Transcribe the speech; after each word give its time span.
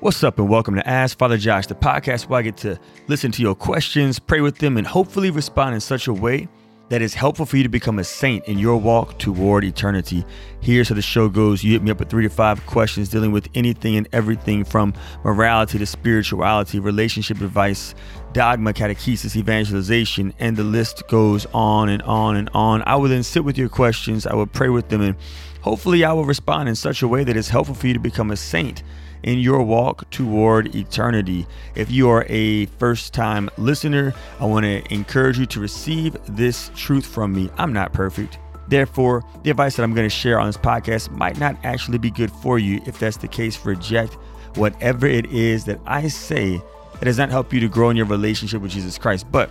What's 0.00 0.22
up, 0.22 0.38
and 0.38 0.48
welcome 0.48 0.76
to 0.76 0.88
Ask 0.88 1.18
Father 1.18 1.36
Josh, 1.36 1.66
the 1.66 1.74
podcast 1.74 2.28
where 2.28 2.38
I 2.38 2.42
get 2.42 2.56
to 2.58 2.78
listen 3.08 3.32
to 3.32 3.42
your 3.42 3.56
questions, 3.56 4.20
pray 4.20 4.40
with 4.40 4.58
them, 4.58 4.76
and 4.76 4.86
hopefully 4.86 5.32
respond 5.32 5.74
in 5.74 5.80
such 5.80 6.06
a 6.06 6.12
way 6.12 6.46
that 6.88 7.02
is 7.02 7.14
helpful 7.14 7.44
for 7.44 7.56
you 7.56 7.64
to 7.64 7.68
become 7.68 7.98
a 7.98 8.04
saint 8.04 8.44
in 8.44 8.60
your 8.60 8.76
walk 8.76 9.18
toward 9.18 9.64
eternity. 9.64 10.24
Here's 10.60 10.88
how 10.88 10.94
the 10.94 11.02
show 11.02 11.28
goes 11.28 11.64
you 11.64 11.72
hit 11.72 11.82
me 11.82 11.90
up 11.90 11.98
with 11.98 12.10
three 12.10 12.22
to 12.22 12.30
five 12.30 12.64
questions 12.64 13.08
dealing 13.08 13.32
with 13.32 13.48
anything 13.56 13.96
and 13.96 14.08
everything 14.12 14.62
from 14.62 14.94
morality 15.24 15.78
to 15.78 15.86
spirituality, 15.86 16.78
relationship 16.78 17.40
advice, 17.40 17.96
dogma, 18.32 18.72
catechesis, 18.72 19.34
evangelization, 19.34 20.32
and 20.38 20.56
the 20.56 20.62
list 20.62 21.08
goes 21.08 21.44
on 21.46 21.88
and 21.88 22.02
on 22.02 22.36
and 22.36 22.48
on. 22.54 22.84
I 22.86 22.94
will 22.94 23.08
then 23.08 23.24
sit 23.24 23.44
with 23.44 23.58
your 23.58 23.68
questions, 23.68 24.28
I 24.28 24.34
will 24.36 24.46
pray 24.46 24.68
with 24.68 24.90
them, 24.90 25.00
and 25.00 25.16
hopefully 25.60 26.04
I 26.04 26.12
will 26.12 26.24
respond 26.24 26.68
in 26.68 26.76
such 26.76 27.02
a 27.02 27.08
way 27.08 27.24
that 27.24 27.36
is 27.36 27.48
helpful 27.48 27.74
for 27.74 27.88
you 27.88 27.94
to 27.94 27.98
become 27.98 28.30
a 28.30 28.36
saint 28.36 28.84
in 29.22 29.38
your 29.38 29.62
walk 29.62 30.08
toward 30.10 30.74
eternity. 30.74 31.46
If 31.74 31.90
you 31.90 32.08
are 32.10 32.24
a 32.28 32.66
first 32.66 33.14
time 33.14 33.50
listener, 33.58 34.14
I 34.40 34.44
want 34.44 34.64
to 34.64 34.82
encourage 34.92 35.38
you 35.38 35.46
to 35.46 35.60
receive 35.60 36.16
this 36.28 36.70
truth 36.74 37.06
from 37.06 37.32
me. 37.34 37.50
I'm 37.56 37.72
not 37.72 37.92
perfect. 37.92 38.38
Therefore, 38.68 39.24
the 39.44 39.50
advice 39.50 39.76
that 39.76 39.82
I'm 39.82 39.94
going 39.94 40.08
to 40.08 40.14
share 40.14 40.38
on 40.38 40.46
this 40.46 40.56
podcast 40.56 41.10
might 41.10 41.38
not 41.38 41.56
actually 41.64 41.98
be 41.98 42.10
good 42.10 42.30
for 42.30 42.58
you. 42.58 42.80
If 42.86 42.98
that's 42.98 43.16
the 43.16 43.28
case, 43.28 43.64
reject 43.64 44.14
whatever 44.56 45.06
it 45.06 45.26
is 45.26 45.64
that 45.64 45.80
I 45.86 46.08
say 46.08 46.60
that 46.92 47.04
does 47.04 47.18
not 47.18 47.30
help 47.30 47.52
you 47.52 47.60
to 47.60 47.68
grow 47.68 47.90
in 47.90 47.96
your 47.96 48.06
relationship 48.06 48.60
with 48.60 48.72
Jesus 48.72 48.98
Christ. 48.98 49.30
But 49.30 49.50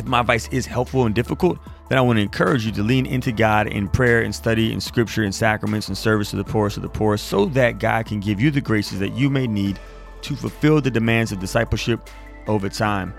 if 0.00 0.06
my 0.06 0.20
advice 0.20 0.48
is 0.48 0.66
helpful 0.66 1.06
and 1.06 1.14
difficult, 1.14 1.58
then 1.88 1.98
I 1.98 2.00
want 2.00 2.18
to 2.18 2.22
encourage 2.22 2.66
you 2.66 2.72
to 2.72 2.82
lean 2.82 3.06
into 3.06 3.32
God 3.32 3.66
in 3.66 3.88
prayer 3.88 4.22
and 4.22 4.34
study 4.34 4.72
and 4.72 4.82
scripture 4.82 5.24
and 5.24 5.34
sacraments 5.34 5.88
and 5.88 5.96
service 5.96 6.30
to 6.30 6.36
the 6.36 6.44
poorest 6.44 6.76
of 6.76 6.82
the 6.82 6.88
poor 6.88 7.16
so 7.16 7.46
that 7.46 7.78
God 7.78 8.06
can 8.06 8.20
give 8.20 8.40
you 8.40 8.50
the 8.50 8.60
graces 8.60 8.98
that 9.00 9.10
you 9.10 9.30
may 9.30 9.46
need 9.46 9.78
to 10.22 10.36
fulfill 10.36 10.80
the 10.80 10.90
demands 10.90 11.32
of 11.32 11.38
discipleship 11.38 12.08
over 12.46 12.68
time. 12.68 13.14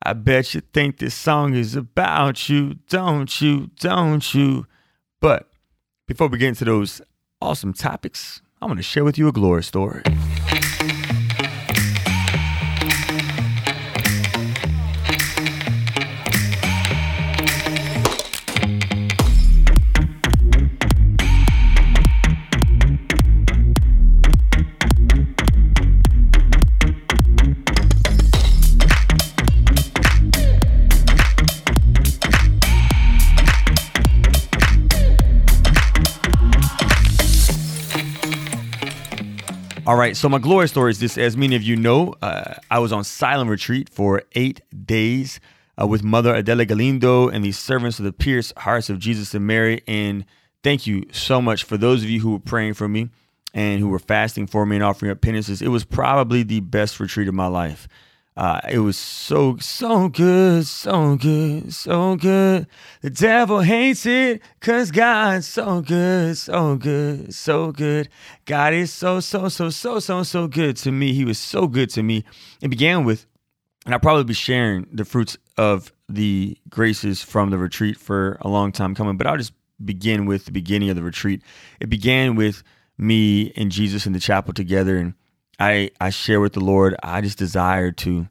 I 0.07 0.13
bet 0.13 0.53
you 0.53 0.62
think 0.62 1.00
this 1.00 1.13
song 1.13 1.53
is 1.53 1.75
about 1.75 2.47
you, 2.47 2.75
don't 2.88 3.41
you? 3.41 3.72
Don't 3.78 4.34
you? 4.34 4.66
But 5.19 5.50
before 6.07 6.29
we 6.29 6.38
get 6.38 6.47
into 6.47 6.63
those 6.63 7.01
awesome 7.41 7.73
topics, 7.73 8.41
I'm 8.62 8.69
going 8.69 8.78
to 8.78 8.84
share 8.84 9.03
with 9.03 9.17
you 9.17 9.28
a 9.28 9.34
glory 9.34 9.66
story. 9.66 10.03
Right, 39.97 40.16
so 40.16 40.30
my 40.30 40.38
glory 40.38 40.68
story 40.68 40.91
is 40.91 41.00
this. 41.00 41.18
As 41.18 41.35
many 41.35 41.56
of 41.56 41.63
you 41.63 41.75
know, 41.75 42.13
uh, 42.22 42.56
I 42.69 42.80
was 42.80 42.91
on 42.91 43.03
silent 43.03 43.50
retreat 43.50 43.90
for 43.90 44.24
eight 44.34 44.62
days 44.85 45.40
uh, 45.81 45.88
with 45.88 46.03
Mother 46.03 46.35
Adela 46.35 46.66
Galindo 46.66 47.30
and 47.30 47.44
the 47.44 47.52
servants 47.52 48.00
of 48.00 48.06
the 48.06 48.13
Pierced 48.13 48.58
Hearts 48.58 48.90
of 48.90 49.00
Jesus 49.00 49.34
and 49.34 49.47
Mary. 49.47 49.81
And 49.88 50.25
thank 50.63 50.88
you 50.88 51.06
so 51.12 51.41
much 51.41 51.63
for 51.63 51.78
those 51.78 52.03
of 52.03 52.09
you 52.09 52.19
who 52.19 52.31
were 52.31 52.40
praying 52.40 52.74
for 52.74 52.88
me 52.88 53.09
and 53.53 53.80
who 53.80 53.88
were 53.88 54.00
fasting 54.00 54.47
for 54.47 54.66
me 54.66 54.75
and 54.75 54.84
offering 54.84 55.12
up 55.12 55.22
penances. 55.22 55.62
It 55.62 55.69
was 55.69 55.85
probably 55.85 56.44
the 56.44 56.59
best 56.59 57.00
retreat 57.00 57.28
of 57.28 57.34
my 57.34 57.47
life. 57.47 57.88
Uh, 58.37 58.61
it 58.69 58.77
was 58.77 58.95
so, 58.95 59.57
so 59.57 60.09
good, 60.09 60.63
so 60.63 61.15
good, 61.15 61.73
so 61.73 62.15
good. 62.15 62.67
The 63.01 63.09
devil 63.09 63.61
hates 63.61 64.05
it 64.05 64.43
because 64.59 64.91
God's 64.91 65.47
so 65.47 65.81
good, 65.81 66.37
so 66.37 66.75
good, 66.75 67.33
so 67.33 67.71
good. 67.71 68.09
God 68.45 68.75
is 68.75 68.93
so, 68.93 69.21
so, 69.21 69.49
so, 69.49 69.71
so, 69.71 69.97
so, 69.97 70.21
so 70.21 70.47
good 70.47 70.77
to 70.77 70.91
me. 70.91 71.13
He 71.13 71.25
was 71.25 71.39
so 71.39 71.65
good 71.65 71.89
to 71.89 72.03
me. 72.03 72.25
It 72.61 72.67
began 72.67 73.05
with, 73.05 73.25
and 73.85 73.95
I'll 73.95 73.99
probably 73.99 74.25
be 74.25 74.35
sharing 74.35 74.85
the 74.91 75.03
fruits 75.03 75.35
of 75.57 75.91
the 76.07 76.55
graces 76.69 77.23
from 77.23 77.49
the 77.49 77.57
retreat 77.57 77.97
for 77.97 78.37
a 78.41 78.47
long 78.47 78.71
time 78.71 78.93
coming, 78.93 79.17
but 79.17 79.25
I'll 79.25 79.37
just 79.37 79.53
begin 79.83 80.27
with 80.27 80.45
the 80.45 80.51
beginning 80.51 80.91
of 80.91 80.95
the 80.95 81.01
retreat. 81.01 81.41
It 81.79 81.89
began 81.89 82.35
with 82.35 82.61
me 82.99 83.51
and 83.55 83.71
Jesus 83.71 84.05
in 84.05 84.13
the 84.13 84.19
chapel 84.19 84.53
together 84.53 84.95
and 84.97 85.15
I 85.59 85.91
I 86.00 86.09
share 86.09 86.40
with 86.40 86.53
the 86.53 86.59
Lord. 86.59 86.95
I 87.01 87.22
just 87.22 87.38
desire 87.38 87.91
to 87.91 88.28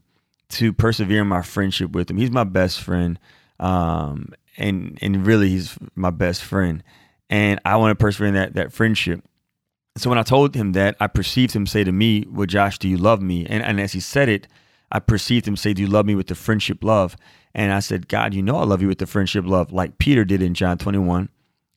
to 0.49 0.73
persevere 0.73 1.21
in 1.21 1.27
my 1.27 1.41
friendship 1.41 1.91
with 1.91 2.09
him. 2.09 2.17
He's 2.17 2.31
my 2.31 2.45
best 2.45 2.81
friend, 2.81 3.19
um, 3.59 4.33
and 4.57 4.97
and 5.01 5.25
really 5.25 5.49
he's 5.49 5.77
my 5.95 6.09
best 6.09 6.43
friend, 6.43 6.83
and 7.29 7.59
I 7.65 7.75
want 7.77 7.97
to 7.97 8.01
persevere 8.01 8.29
in 8.29 8.33
that 8.35 8.53
that 8.53 8.71
friendship. 8.71 9.23
So 9.97 10.09
when 10.09 10.19
I 10.19 10.23
told 10.23 10.55
him 10.55 10.73
that, 10.73 10.95
I 10.99 11.07
perceived 11.07 11.53
him 11.53 11.65
say 11.65 11.83
to 11.83 11.91
me, 11.91 12.25
"Well, 12.29 12.45
Josh, 12.45 12.77
do 12.79 12.87
you 12.87 12.97
love 12.97 13.21
me?" 13.21 13.45
And 13.45 13.63
and 13.63 13.79
as 13.79 13.93
he 13.93 13.99
said 13.99 14.29
it, 14.29 14.47
I 14.91 14.99
perceived 14.99 15.47
him 15.47 15.55
say, 15.55 15.73
"Do 15.73 15.81
you 15.81 15.87
love 15.87 16.05
me 16.05 16.15
with 16.15 16.27
the 16.27 16.35
friendship 16.35 16.83
love?" 16.83 17.17
And 17.53 17.73
I 17.73 17.79
said, 17.79 18.07
"God, 18.07 18.33
you 18.33 18.41
know 18.43 18.57
I 18.57 18.63
love 18.63 18.81
you 18.81 18.87
with 18.87 18.99
the 18.99 19.07
friendship 19.07 19.45
love, 19.45 19.71
like 19.73 19.97
Peter 19.97 20.23
did 20.23 20.41
in 20.41 20.53
John 20.53 20.77
21." 20.77 21.29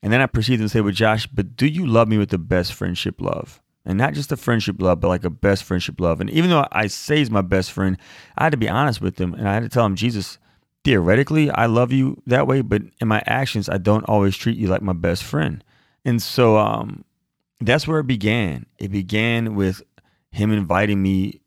And 0.03 0.11
then 0.11 0.21
I 0.21 0.25
perceived 0.27 0.61
him 0.61 0.67
say, 0.67 0.81
"Well, 0.81 0.93
Josh, 0.93 1.27
but 1.27 1.55
do 1.55 1.67
you 1.67 1.85
love 1.85 2.07
me 2.07 2.17
with 2.17 2.29
the 2.29 2.37
best 2.37 2.73
friendship 2.73 3.19
love?" 3.19 3.60
And 3.85 3.97
not 3.97 4.13
just 4.13 4.31
a 4.31 4.37
friendship 4.37 4.81
love, 4.81 4.99
but 4.99 5.07
like 5.07 5.23
a 5.23 5.29
best 5.29 5.63
friendship 5.63 5.99
love. 5.99 6.21
And 6.21 6.29
even 6.29 6.49
though 6.49 6.67
I 6.71 6.87
say 6.87 7.17
he's 7.17 7.31
my 7.31 7.41
best 7.41 7.71
friend, 7.71 7.97
I 8.37 8.43
had 8.43 8.51
to 8.51 8.57
be 8.57 8.69
honest 8.69 9.01
with 9.01 9.19
him 9.19 9.33
and 9.33 9.47
I 9.47 9.53
had 9.53 9.63
to 9.63 9.69
tell 9.69 9.85
him, 9.85 9.95
Jesus, 9.95 10.37
theoretically, 10.83 11.49
I 11.49 11.65
love 11.65 11.91
you 11.91 12.21
that 12.27 12.47
way, 12.47 12.61
but 12.61 12.83
in 12.99 13.07
my 13.07 13.23
actions, 13.25 13.69
I 13.69 13.77
don't 13.77 14.03
always 14.05 14.37
treat 14.37 14.57
you 14.57 14.67
like 14.67 14.81
my 14.81 14.93
best 14.93 15.23
friend. 15.23 15.63
And 16.05 16.21
so 16.21 16.57
um, 16.57 17.03
that's 17.59 17.87
where 17.87 17.99
it 17.99 18.07
began. 18.07 18.65
It 18.77 18.91
began 18.91 19.55
with 19.55 19.81
him 20.31 20.51
inviting 20.51 21.01
me 21.01 21.41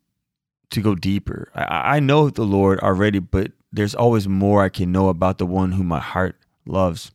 to 0.71 0.81
go 0.81 0.95
deeper. 0.95 1.49
I, 1.55 1.97
I 1.97 1.99
know 1.99 2.29
the 2.29 2.43
Lord 2.43 2.79
already, 2.79 3.19
but 3.19 3.51
there's 3.71 3.95
always 3.95 4.27
more 4.27 4.63
I 4.63 4.69
can 4.69 4.91
know 4.91 5.09
about 5.09 5.37
the 5.37 5.45
one 5.45 5.73
whom 5.73 5.87
my 5.87 5.99
heart 5.99 6.37
loves. 6.65 7.11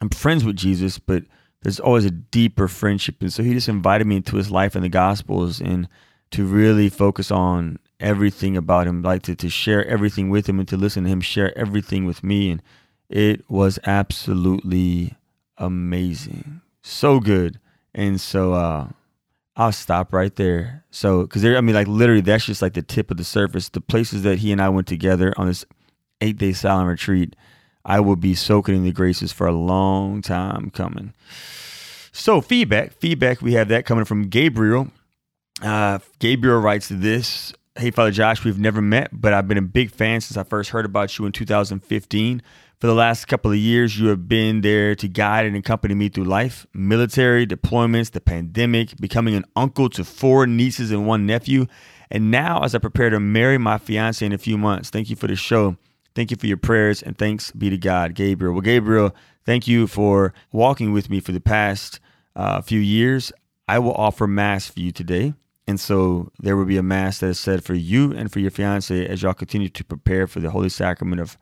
I'm 0.00 0.08
friends 0.08 0.44
with 0.44 0.56
Jesus, 0.56 0.98
but 0.98 1.24
there's 1.62 1.80
always 1.80 2.04
a 2.04 2.10
deeper 2.10 2.68
friendship. 2.68 3.16
And 3.20 3.32
so 3.32 3.42
he 3.42 3.52
just 3.52 3.68
invited 3.68 4.06
me 4.06 4.16
into 4.16 4.36
his 4.36 4.50
life 4.50 4.74
in 4.74 4.82
the 4.82 4.88
Gospels 4.88 5.60
and 5.60 5.88
to 6.30 6.44
really 6.44 6.88
focus 6.88 7.30
on 7.30 7.78
everything 7.98 8.56
about 8.56 8.86
him, 8.86 9.02
like 9.02 9.22
to, 9.22 9.34
to 9.34 9.50
share 9.50 9.86
everything 9.86 10.30
with 10.30 10.48
him 10.48 10.58
and 10.58 10.68
to 10.68 10.76
listen 10.76 11.04
to 11.04 11.10
him 11.10 11.20
share 11.20 11.56
everything 11.58 12.06
with 12.06 12.24
me. 12.24 12.50
And 12.50 12.62
it 13.08 13.48
was 13.50 13.78
absolutely 13.84 15.16
amazing. 15.58 16.60
So 16.82 17.20
good. 17.20 17.58
And 17.94 18.20
so 18.20 18.54
uh, 18.54 18.88
I'll 19.56 19.72
stop 19.72 20.12
right 20.12 20.34
there. 20.36 20.84
So, 20.90 21.22
because 21.22 21.42
there, 21.42 21.56
I 21.56 21.60
mean, 21.60 21.74
like 21.74 21.88
literally, 21.88 22.22
that's 22.22 22.46
just 22.46 22.62
like 22.62 22.74
the 22.74 22.82
tip 22.82 23.10
of 23.10 23.16
the 23.16 23.24
surface. 23.24 23.68
The 23.68 23.80
places 23.80 24.22
that 24.22 24.38
he 24.38 24.52
and 24.52 24.62
I 24.62 24.68
went 24.68 24.86
together 24.86 25.34
on 25.36 25.48
this 25.48 25.64
eight 26.20 26.38
day 26.38 26.52
silent 26.52 26.88
retreat, 26.88 27.36
I 27.90 27.98
will 27.98 28.14
be 28.14 28.36
soaking 28.36 28.76
in 28.76 28.84
the 28.84 28.92
graces 28.92 29.32
for 29.32 29.48
a 29.48 29.52
long 29.52 30.22
time 30.22 30.70
coming. 30.70 31.12
So, 32.12 32.40
feedback. 32.40 32.92
Feedback, 32.92 33.42
we 33.42 33.54
have 33.54 33.66
that 33.66 33.84
coming 33.84 34.04
from 34.04 34.28
Gabriel. 34.28 34.92
Uh, 35.60 35.98
Gabriel 36.20 36.60
writes 36.60 36.88
this 36.88 37.52
Hey, 37.76 37.90
Father 37.90 38.12
Josh, 38.12 38.44
we've 38.44 38.60
never 38.60 38.80
met, 38.80 39.08
but 39.12 39.32
I've 39.32 39.48
been 39.48 39.58
a 39.58 39.62
big 39.62 39.90
fan 39.90 40.20
since 40.20 40.36
I 40.36 40.44
first 40.44 40.70
heard 40.70 40.84
about 40.84 41.18
you 41.18 41.26
in 41.26 41.32
2015. 41.32 42.42
For 42.78 42.86
the 42.86 42.94
last 42.94 43.24
couple 43.26 43.50
of 43.50 43.56
years, 43.56 43.98
you 43.98 44.06
have 44.06 44.28
been 44.28 44.60
there 44.60 44.94
to 44.94 45.08
guide 45.08 45.46
and 45.46 45.56
accompany 45.56 45.94
me 45.96 46.10
through 46.10 46.24
life, 46.24 46.68
military, 46.72 47.44
deployments, 47.44 48.12
the 48.12 48.20
pandemic, 48.20 48.96
becoming 48.98 49.34
an 49.34 49.44
uncle 49.56 49.88
to 49.90 50.04
four 50.04 50.46
nieces 50.46 50.92
and 50.92 51.08
one 51.08 51.26
nephew. 51.26 51.66
And 52.08 52.30
now, 52.30 52.62
as 52.62 52.72
I 52.72 52.78
prepare 52.78 53.10
to 53.10 53.18
marry 53.18 53.58
my 53.58 53.78
fiance 53.78 54.24
in 54.24 54.32
a 54.32 54.38
few 54.38 54.56
months, 54.56 54.90
thank 54.90 55.10
you 55.10 55.16
for 55.16 55.26
the 55.26 55.34
show. 55.34 55.76
Thank 56.14 56.30
you 56.30 56.36
for 56.36 56.46
your 56.46 56.56
prayers 56.56 57.02
and 57.02 57.16
thanks 57.16 57.50
be 57.52 57.70
to 57.70 57.78
God, 57.78 58.14
Gabriel. 58.14 58.52
Well, 58.52 58.62
Gabriel, 58.62 59.14
thank 59.44 59.68
you 59.68 59.86
for 59.86 60.34
walking 60.52 60.92
with 60.92 61.08
me 61.08 61.20
for 61.20 61.32
the 61.32 61.40
past 61.40 62.00
uh, 62.34 62.60
few 62.60 62.80
years. 62.80 63.32
I 63.68 63.78
will 63.78 63.94
offer 63.94 64.26
Mass 64.26 64.68
for 64.68 64.80
you 64.80 64.92
today. 64.92 65.34
And 65.66 65.78
so 65.78 66.32
there 66.40 66.56
will 66.56 66.64
be 66.64 66.78
a 66.78 66.82
Mass 66.82 67.20
that 67.20 67.28
is 67.28 67.38
said 67.38 67.62
for 67.64 67.74
you 67.74 68.12
and 68.12 68.32
for 68.32 68.40
your 68.40 68.50
fiance 68.50 69.06
as 69.06 69.22
y'all 69.22 69.34
continue 69.34 69.68
to 69.68 69.84
prepare 69.84 70.26
for 70.26 70.40
the 70.40 70.50
Holy 70.50 70.68
Sacrament 70.68 71.20
of, 71.20 71.38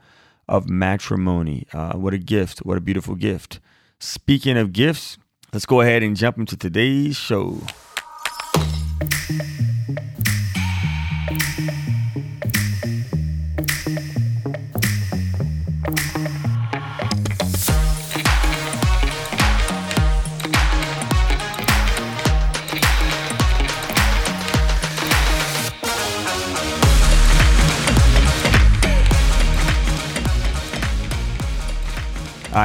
of 0.47 0.69
matrimony. 0.69 1.67
Uh, 1.73 1.95
what 1.95 2.13
a 2.13 2.19
gift. 2.19 2.59
What 2.59 2.77
a 2.77 2.83
beautiful 2.83 3.15
gift. 3.15 3.61
Speaking 3.99 4.59
of 4.59 4.75
gifts, 4.75 5.17
let's 5.53 5.65
go 5.65 5.81
ahead 5.81 6.03
and 6.03 6.15
jump 6.15 6.37
into 6.37 6.59
today's 6.59 7.17
show. 7.17 7.63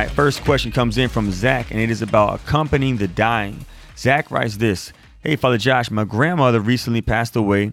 Right, 0.04 0.16
first 0.16 0.44
question 0.44 0.72
comes 0.72 0.98
in 0.98 1.10
from 1.10 1.32
Zach, 1.32 1.72
and 1.72 1.80
it 1.80 1.90
is 1.90 2.02
about 2.02 2.36
accompanying 2.36 2.98
the 2.98 3.08
dying. 3.08 3.66
Zach 3.98 4.32
writes 4.32 4.58
this 4.58 4.92
Hey, 5.20 5.36
Father 5.36 5.58
Josh, 5.58 5.90
my 5.90 6.04
grandmother 6.04 6.60
recently 6.60 7.02
passed 7.02 7.36
away, 7.36 7.72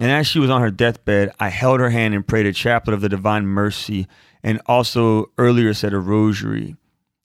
and 0.00 0.10
as 0.10 0.26
she 0.26 0.40
was 0.40 0.50
on 0.50 0.60
her 0.60 0.70
deathbed, 0.70 1.32
I 1.38 1.50
held 1.50 1.80
her 1.80 1.90
hand 1.90 2.14
and 2.14 2.26
prayed 2.26 2.46
a 2.46 2.52
chaplet 2.52 2.94
of 2.94 3.00
the 3.00 3.08
Divine 3.08 3.46
Mercy, 3.46 4.08
and 4.42 4.60
also 4.66 5.30
earlier 5.38 5.72
said 5.72 5.92
a 5.92 5.98
rosary. 5.98 6.76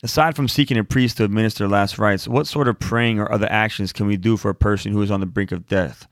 Aside 0.03 0.35
from 0.35 0.47
seeking 0.47 0.77
a 0.77 0.83
priest 0.83 1.17
to 1.17 1.23
administer 1.23 1.67
last 1.67 1.97
rites, 1.97 2.27
what 2.27 2.45
sort 2.45 2.67
of 2.67 2.79
praying 2.79 3.19
or 3.19 3.31
other 3.31 3.49
actions 3.49 3.93
can 3.93 4.05
we 4.05 4.17
do 4.17 4.37
for 4.37 4.49
a 4.49 4.55
person 4.55 4.91
who 4.91 5.01
is 5.01 5.09
on 5.09 5.21
the 5.21 5.25
brink 5.25 5.51
of 5.51 5.67
death? 5.67 6.07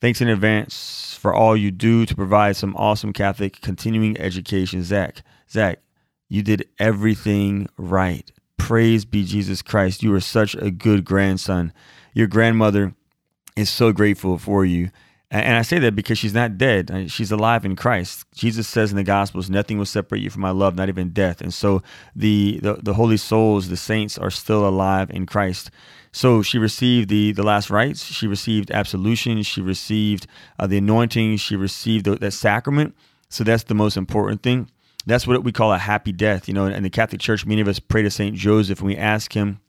Thanks 0.00 0.20
in 0.20 0.28
advance 0.28 1.16
for 1.20 1.32
all 1.32 1.56
you 1.56 1.70
do 1.70 2.06
to 2.06 2.16
provide 2.16 2.56
some 2.56 2.74
awesome 2.76 3.12
Catholic 3.12 3.60
continuing 3.60 4.18
education, 4.18 4.82
Zach. 4.82 5.22
Zach, 5.50 5.80
you 6.34 6.42
did 6.42 6.68
everything 6.80 7.68
right. 7.76 8.28
Praise 8.56 9.04
be 9.04 9.24
Jesus 9.24 9.62
Christ. 9.62 10.02
You 10.02 10.12
are 10.14 10.20
such 10.20 10.56
a 10.56 10.70
good 10.70 11.04
grandson. 11.04 11.72
Your 12.12 12.26
grandmother 12.26 12.94
is 13.56 13.70
so 13.70 13.92
grateful 13.92 14.36
for 14.38 14.64
you. 14.64 14.90
And 15.30 15.56
I 15.56 15.62
say 15.62 15.78
that 15.78 15.94
because 15.94 16.18
she's 16.18 16.34
not 16.34 16.58
dead. 16.58 17.10
She's 17.10 17.30
alive 17.30 17.64
in 17.64 17.76
Christ. 17.76 18.24
Jesus 18.34 18.66
says 18.66 18.90
in 18.90 18.96
the 18.96 19.04
Gospels, 19.04 19.48
nothing 19.48 19.78
will 19.78 19.86
separate 19.86 20.22
you 20.22 20.30
from 20.30 20.42
my 20.42 20.50
love, 20.50 20.74
not 20.74 20.88
even 20.88 21.10
death. 21.10 21.40
And 21.40 21.54
so 21.54 21.82
the, 22.16 22.58
the, 22.62 22.74
the 22.82 22.94
holy 22.94 23.16
souls, 23.16 23.68
the 23.68 23.76
saints, 23.76 24.18
are 24.18 24.30
still 24.30 24.68
alive 24.68 25.10
in 25.10 25.26
Christ. 25.26 25.70
So 26.10 26.42
she 26.42 26.58
received 26.58 27.10
the, 27.10 27.30
the 27.30 27.42
last 27.44 27.70
rites. 27.70 28.04
She 28.04 28.26
received 28.26 28.72
absolution. 28.72 29.42
She 29.42 29.60
received 29.60 30.26
uh, 30.58 30.66
the 30.66 30.78
anointing. 30.78 31.36
She 31.36 31.54
received 31.54 32.06
the, 32.06 32.16
that 32.16 32.32
sacrament. 32.32 32.94
So 33.28 33.44
that's 33.44 33.64
the 33.64 33.74
most 33.74 33.96
important 33.96 34.42
thing. 34.42 34.68
That's 35.06 35.26
what 35.26 35.44
we 35.44 35.52
call 35.52 35.72
a 35.72 35.78
happy 35.78 36.12
death. 36.12 36.48
You 36.48 36.54
know, 36.54 36.66
in 36.66 36.82
the 36.82 36.90
Catholic 36.90 37.20
Church, 37.20 37.44
many 37.44 37.60
of 37.60 37.68
us 37.68 37.78
pray 37.78 38.02
to 38.02 38.10
Saint 38.10 38.36
Joseph 38.36 38.78
and 38.78 38.86
we 38.86 38.96
ask 38.96 39.32
him 39.32 39.60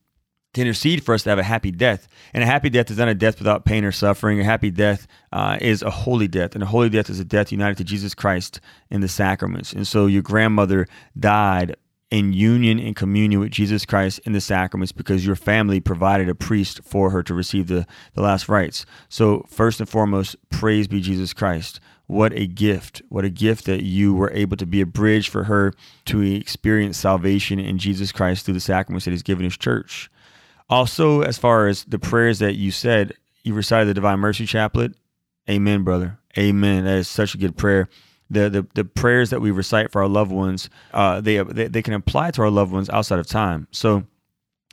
to 0.54 0.62
intercede 0.62 1.04
for 1.04 1.14
us 1.14 1.24
to 1.24 1.30
have 1.30 1.40
a 1.40 1.44
happy 1.44 1.72
death. 1.72 2.08
And 2.34 2.42
a 2.42 2.48
happy 2.48 2.70
death 2.70 2.90
is 2.90 2.98
not 2.98 3.10
a 3.10 3.16
death 3.16 3.40
without 3.40 3.66
pain 3.66 3.84
or 3.84 3.92
suffering. 3.92 4.40
A 4.40 4.44
happy 4.44 4.72
death 4.72 5.06
uh, 5.34 5.58
is 5.60 5.82
a 5.82 5.90
holy 5.90 6.30
death. 6.30 6.56
And 6.56 6.64
a 6.64 6.68
holy 6.68 6.90
death 6.90 7.10
is 7.10 7.20
a 7.20 7.26
death 7.26 7.52
united 7.52 7.78
to 7.78 7.84
Jesus 7.84 8.16
Christ 8.16 8.62
in 8.90 9.02
the 9.02 9.10
sacraments. 9.10 9.74
And 9.74 9.86
so 9.86 10.06
your 10.06 10.22
grandmother 10.22 10.88
died 11.20 11.76
in 12.12 12.32
union 12.32 12.80
and 12.80 12.96
communion 12.96 13.42
with 13.42 13.52
Jesus 13.52 13.86
Christ 13.86 14.20
in 14.20 14.32
the 14.32 14.40
sacraments 14.40 14.92
because 14.92 15.26
your 15.26 15.36
family 15.36 15.82
provided 15.82 16.30
a 16.30 16.36
priest 16.36 16.80
for 16.84 17.10
her 17.10 17.22
to 17.24 17.34
receive 17.34 17.68
the, 17.68 17.86
the 18.14 18.22
last 18.22 18.48
rites. 18.48 18.86
So, 19.10 19.46
first 19.50 19.80
and 19.80 19.90
foremost, 19.90 20.36
praise 20.50 20.88
be 20.88 21.02
Jesus 21.02 21.34
Christ. 21.34 21.80
What 22.08 22.34
a 22.34 22.46
gift. 22.46 23.02
What 23.10 23.26
a 23.26 23.30
gift 23.30 23.66
that 23.66 23.84
you 23.84 24.14
were 24.14 24.32
able 24.32 24.58
to 24.58 24.66
be 24.66 24.82
a 24.82 24.86
bridge 24.86 25.30
for 25.30 25.46
her 25.46 25.74
to 26.06 26.22
experience 26.22 26.98
salvation 26.98 27.60
in 27.60 27.78
Jesus 27.78 28.12
Christ 28.12 28.46
through 28.46 28.54
the 28.54 28.60
sacraments 28.60 29.06
that 29.06 29.12
He's 29.12 29.24
given 29.24 29.44
His 29.44 29.58
church. 29.58 30.10
Also, 30.70 31.22
as 31.22 31.38
far 31.38 31.68
as 31.68 31.84
the 31.86 32.00
prayers 32.00 32.40
that 32.40 32.56
you 32.56 32.72
said, 32.72 33.14
you 33.44 33.54
recited 33.54 33.88
the 33.88 33.94
Divine 33.94 34.20
Mercy 34.20 34.46
Chaplet. 34.46 34.94
Amen, 35.50 35.84
brother. 35.84 36.20
Amen. 36.38 36.86
That 36.86 36.98
is 36.98 37.08
such 37.08 37.36
a 37.36 37.38
good 37.38 37.56
prayer. 37.56 37.90
The, 38.30 38.50
the, 38.50 38.68
the 38.74 38.86
prayers 38.86 39.30
that 39.30 39.42
we 39.42 39.52
recite 39.52 39.92
for 39.92 40.02
our 40.02 40.08
loved 40.08 40.32
ones, 40.32 40.70
uh, 40.94 41.22
they, 41.22 41.42
they, 41.44 41.68
they 41.68 41.82
can 41.84 41.94
apply 41.94 42.32
to 42.32 42.42
our 42.42 42.50
loved 42.50 42.72
ones 42.72 42.90
outside 42.90 43.20
of 43.20 43.28
time. 43.28 43.68
So 43.72 44.04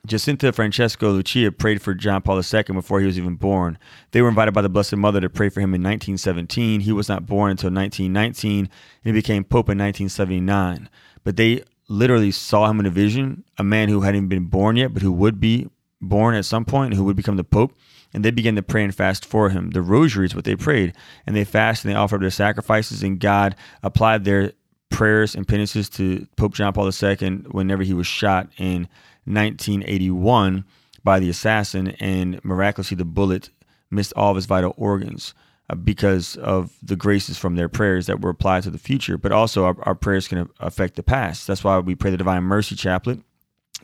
Jacinta 0.05 0.53
Francisco 0.53 1.13
Lucia 1.13 1.53
prayed 1.53 1.81
for 1.81 1.95
John 1.95 2.23
Paul 2.23 2.39
II 2.39 2.63
before 2.75 2.99
he 2.99 3.07
was 3.07 3.17
even 3.17 3.37
born. 3.37 3.79
They 4.11 4.21
were 4.21 4.29
invited 4.29 4.53
by 4.53 4.63
the 4.63 4.69
Blessed 4.69 4.97
Mother 4.97 5.21
to 5.21 5.31
pray 5.31 5.49
for 5.49 5.61
him 5.61 5.75
in 5.75 5.83
1917. 5.83 6.81
He 6.81 6.91
was 6.91 7.09
not 7.09 7.25
born 7.25 7.53
until 7.53 7.71
1919, 7.71 8.65
and 8.65 8.71
he 9.05 9.13
became 9.13 9.45
Pope 9.45 9.69
in 9.69 9.79
1979. 9.79 10.89
But 11.23 11.37
they 11.37 11.63
literally 11.87 12.33
saw 12.33 12.69
him 12.69 12.81
in 12.81 12.87
a 12.87 12.91
vision, 12.91 13.45
a 13.59 13.63
man 13.63 13.89
who 13.89 14.01
hadn't 14.01 14.27
been 14.27 14.47
born 14.47 14.75
yet, 14.75 14.93
but 14.93 15.03
who 15.03 15.13
would 15.13 15.39
be 15.39 15.69
born 16.01 16.35
at 16.35 16.47
some 16.47 16.65
point, 16.65 16.95
who 16.95 17.05
would 17.05 17.17
become 17.17 17.37
the 17.37 17.45
Pope. 17.45 17.73
And 18.13 18.25
they 18.25 18.33
began 18.33 18.57
to 18.57 18.63
pray 18.63 18.83
and 18.83 18.93
fast 18.93 19.25
for 19.25 19.51
him. 19.51 19.71
The 19.71 19.83
rosary 19.83 20.27
is 20.27 20.35
what 20.35 20.45
they 20.45 20.57
prayed, 20.57 20.97
and 21.29 21.37
they 21.37 21.45
fasted 21.45 21.87
and 21.87 21.95
they 21.95 21.99
offered 21.99 22.23
their 22.23 22.31
sacrifices, 22.31 23.05
and 23.05 23.21
God 23.21 23.55
applied 23.85 24.25
their 24.25 24.53
prayers 24.91 25.37
and 25.37 25.47
penances 25.47 25.89
to 25.91 26.27
Pope 26.37 26.55
John 26.55 26.73
Paul 26.73 26.91
II 26.91 27.29
whenever 27.53 27.85
he 27.85 27.95
was 27.95 28.07
shot 28.07 28.49
in 28.59 28.89
1981 29.25 30.65
by 31.05 31.19
the 31.19 31.31
assassin, 31.31 31.89
and 32.01 32.43
miraculously 32.45 32.97
the 32.97 33.05
bullet 33.05 33.51
missed 33.91 34.13
all 34.17 34.31
of 34.31 34.37
his 34.37 34.47
vital 34.47 34.75
organs 34.77 35.35
uh, 35.69 35.75
because 35.75 36.37
of 36.37 36.73
the 36.83 36.97
graces 36.97 37.39
from 37.39 37.57
their 37.57 37.69
prayers 37.69 38.07
that 38.07 38.21
were 38.21 38.31
applied 38.31 38.63
to 38.63 38.71
the 38.71 38.79
future. 38.79 39.19
But 39.19 39.33
also, 39.33 39.65
our, 39.65 39.77
our 39.83 39.95
prayers 39.95 40.29
can 40.29 40.49
affect 40.61 40.97
the 40.97 41.03
past. 41.03 41.47
That's 41.47 41.65
why 41.65 41.79
we 41.79 41.95
pray 41.95 42.11
the 42.11 42.17
Divine 42.17 42.45
Mercy 42.45 42.77
Chaplet 42.77 43.23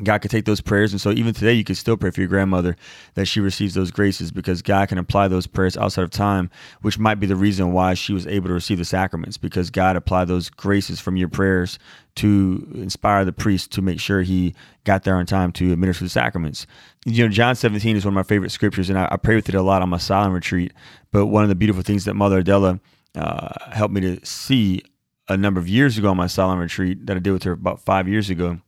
God 0.03 0.19
could 0.19 0.31
take 0.31 0.45
those 0.45 0.61
prayers. 0.61 0.93
And 0.93 1.01
so 1.01 1.11
even 1.11 1.35
today, 1.35 1.53
you 1.53 1.65
could 1.65 1.77
still 1.77 1.97
pray 1.97 2.11
for 2.11 2.21
your 2.21 2.29
grandmother 2.29 2.77
that 3.15 3.27
she 3.27 3.41
receives 3.41 3.75
those 3.75 3.91
graces 3.91 4.31
because 4.31 4.63
God 4.63 4.89
can 4.89 4.99
apply 4.99 5.29
those 5.29 5.47
prayers 5.47 5.77
outside 5.77 6.03
of 6.03 6.11
time, 6.11 6.51
which 6.83 6.99
might 6.99 7.17
be 7.17 7.27
the 7.27 7.37
reason 7.37 7.73
why 7.73 7.95
she 7.95 8.13
was 8.13 8.27
able 8.27 8.49
to 8.49 8.55
receive 8.55 8.79
the 8.79 8.85
sacraments 8.85 9.37
because 9.37 9.71
God 9.71 9.97
applied 9.97 10.29
those 10.29 10.51
graces 10.51 11.01
from 11.01 11.17
your 11.17 11.29
prayers 11.29 11.79
to 12.19 12.69
inspire 12.75 13.25
the 13.25 13.33
priest 13.33 13.73
to 13.73 13.83
make 13.83 14.01
sure 14.01 14.23
he 14.23 14.55
got 14.85 15.05
there 15.05 15.17
on 15.17 15.27
time 15.27 15.53
to 15.53 15.73
administer 15.73 16.05
the 16.05 16.11
sacraments. 16.11 16.67
You 17.05 17.25
know, 17.25 17.31
John 17.31 17.55
17 17.55 17.97
is 17.97 18.05
one 18.05 18.13
of 18.13 18.17
my 18.17 18.23
favorite 18.23 18.51
scriptures, 18.51 18.91
and 18.91 18.99
I, 18.99 19.09
I 19.11 19.17
pray 19.17 19.35
with 19.35 19.49
it 19.49 19.55
a 19.55 19.63
lot 19.63 19.83
on 19.83 19.89
my 19.89 19.99
silent 19.99 20.35
retreat. 20.35 20.73
But 21.11 21.27
one 21.27 21.43
of 21.43 21.49
the 21.49 21.55
beautiful 21.55 21.83
things 21.83 22.05
that 22.05 22.15
Mother 22.15 22.39
Adela 22.39 22.81
uh, 23.15 23.73
helped 23.73 23.95
me 23.95 24.01
to 24.03 24.25
see 24.25 24.83
a 25.29 25.37
number 25.37 25.61
of 25.61 25.69
years 25.69 25.99
ago 25.99 26.11
on 26.11 26.17
my 26.17 26.27
silent 26.27 26.61
retreat 26.61 27.07
that 27.07 27.17
I 27.17 27.21
did 27.21 27.33
with 27.33 27.43
her 27.45 27.53
about 27.53 27.81
five 27.81 28.09
years 28.09 28.31
ago 28.31 28.61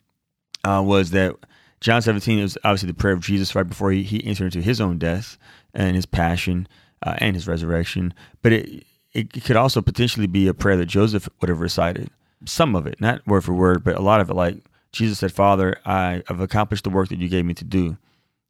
uh, 0.65 0.83
was 0.85 1.11
that 1.11 1.37
John 1.81 2.03
17 2.03 2.39
is 2.39 2.59
obviously 2.65 2.89
the 2.89 2.95
prayer 2.95 3.15
of 3.15 3.21
Jesus 3.21 3.55
right 3.55 3.67
before 3.67 3.91
he, 3.91 4.03
he 4.03 4.25
entered 4.25 4.47
into 4.47 4.61
his 4.61 4.81
own 4.81 4.99
death 4.99 5.39
and 5.75 5.97
his 5.97 6.07
passion 6.07 6.69
uh, 7.03 7.15
and 7.19 7.35
his 7.35 7.49
resurrection. 7.49 8.13
But 8.43 8.53
it, 8.53 8.85
it 9.13 9.45
could 9.45 9.57
also 9.57 9.81
potentially 9.81 10.27
be 10.27 10.47
a 10.47 10.55
prayer 10.55 10.77
that 10.77 10.87
Joseph 10.87 11.29
would 11.41 11.49
have 11.49 11.61
recited. 11.61 12.11
Some 12.47 12.75
of 12.75 12.87
it, 12.87 13.01
not 13.01 13.27
word 13.27 13.45
for 13.45 13.53
word, 13.53 13.85
but 13.85 13.97
a 13.97 14.01
lot 14.01 14.21
of 14.21 14.31
it, 14.31 14.35
like 14.35 14.65
Jesus 14.93 15.19
said, 15.19 15.33
Father, 15.33 15.77
I 15.85 16.23
have 16.27 16.41
accomplished 16.41 16.85
the 16.85 16.91
work 16.91 17.09
that 17.11 17.19
you 17.19 17.29
gave 17.29 17.45
me 17.45 17.55
to 17.55 17.65
do. 17.65 17.97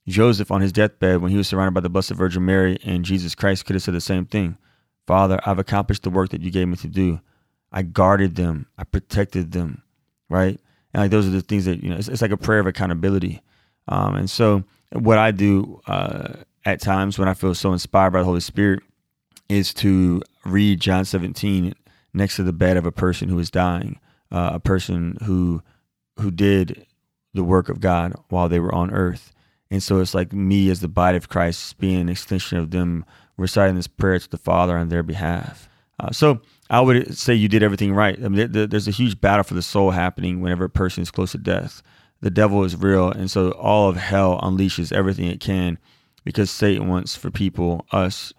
Joseph, 0.08 0.50
on 0.50 0.60
his 0.60 0.72
deathbed, 0.72 1.20
when 1.20 1.30
he 1.30 1.36
was 1.36 1.48
surrounded 1.48 1.74
by 1.74 1.80
the 1.80 1.88
Blessed 1.88 2.12
Virgin 2.12 2.44
Mary 2.44 2.78
and 2.84 3.04
Jesus 3.04 3.34
Christ, 3.34 3.66
could 3.66 3.74
have 3.74 3.82
said 3.82 3.94
the 3.94 4.00
same 4.00 4.26
thing 4.26 4.56
Father, 5.06 5.40
I've 5.44 5.58
accomplished 5.58 6.04
the 6.04 6.10
work 6.10 6.30
that 6.30 6.40
you 6.40 6.50
gave 6.50 6.68
me 6.68 6.76
to 6.76 6.88
do. 6.88 7.20
I 7.72 7.82
guarded 7.82 8.36
them, 8.36 8.66
I 8.78 8.84
protected 8.84 9.52
them, 9.52 9.82
right? 10.28 10.60
And 10.92 11.02
like 11.02 11.10
those 11.10 11.26
are 11.26 11.30
the 11.30 11.40
things 11.40 11.64
that 11.64 11.82
you 11.82 11.90
know. 11.90 11.96
It's, 11.96 12.08
it's 12.08 12.22
like 12.22 12.30
a 12.30 12.36
prayer 12.36 12.60
of 12.60 12.66
accountability. 12.66 13.40
Um, 13.88 14.16
and 14.16 14.30
so 14.30 14.64
what 14.92 15.18
I 15.18 15.30
do 15.30 15.80
uh, 15.86 16.34
at 16.64 16.80
times 16.80 17.18
when 17.18 17.28
I 17.28 17.34
feel 17.34 17.54
so 17.54 17.72
inspired 17.72 18.10
by 18.10 18.20
the 18.20 18.24
Holy 18.24 18.40
Spirit 18.40 18.82
is 19.48 19.74
to 19.74 20.22
read 20.44 20.80
John 20.80 21.04
17 21.04 21.74
next 22.12 22.36
to 22.36 22.42
the 22.42 22.52
bed 22.52 22.76
of 22.76 22.86
a 22.86 22.92
person 22.92 23.28
who 23.28 23.38
is 23.38 23.50
dying. 23.50 23.98
uh, 24.30 24.50
a 24.54 24.60
person 24.60 25.18
who 25.24 25.62
who 26.18 26.30
did 26.30 26.86
the 27.34 27.44
work 27.44 27.68
of 27.68 27.80
God 27.80 28.14
while 28.28 28.48
they 28.48 28.60
were 28.60 28.74
on 28.74 28.90
earth. 28.92 29.32
And 29.70 29.82
so 29.82 30.00
it's 30.00 30.14
like 30.14 30.32
me 30.32 30.68
as 30.68 30.80
the 30.80 30.88
body 30.88 31.16
of 31.16 31.28
Christ 31.28 31.78
being 31.78 32.00
an 32.00 32.08
extension 32.08 32.58
of 32.58 32.70
them 32.72 33.04
reciting 33.36 33.76
this 33.76 33.86
prayer 33.86 34.18
to 34.18 34.28
the 34.28 34.36
Father 34.36 34.76
on 34.76 34.88
their 34.88 35.02
behalf. 35.04 35.68
Uh, 35.98 36.10
so 36.10 36.40
I 36.68 36.80
would 36.80 37.16
say 37.16 37.34
you 37.34 37.48
did 37.48 37.62
everything 37.62 37.94
right. 37.94 38.18
I 38.22 38.28
mean, 38.28 38.50
there's 38.50 38.88
a 38.88 38.92
huge 38.92 39.20
battle 39.20 39.44
for 39.44 39.54
the 39.54 39.62
soul 39.62 39.92
happening 39.92 40.40
whenever 40.40 40.64
a 40.64 40.70
person 40.70 41.02
is 41.02 41.10
close 41.10 41.32
to 41.32 41.38
death. 41.38 41.82
The 42.20 42.30
devil 42.30 42.64
is 42.64 42.76
real, 42.76 43.10
and 43.10 43.30
so 43.30 43.52
all 43.52 43.88
of 43.88 43.96
hell 43.96 44.38
unleashes 44.42 44.92
everything 44.92 45.26
it 45.26 45.40
can 45.40 45.78
because 46.24 46.50
Satan 46.50 46.88
wants 46.88 47.16
for 47.16 47.30
people, 47.30 47.86
us, 47.92 48.34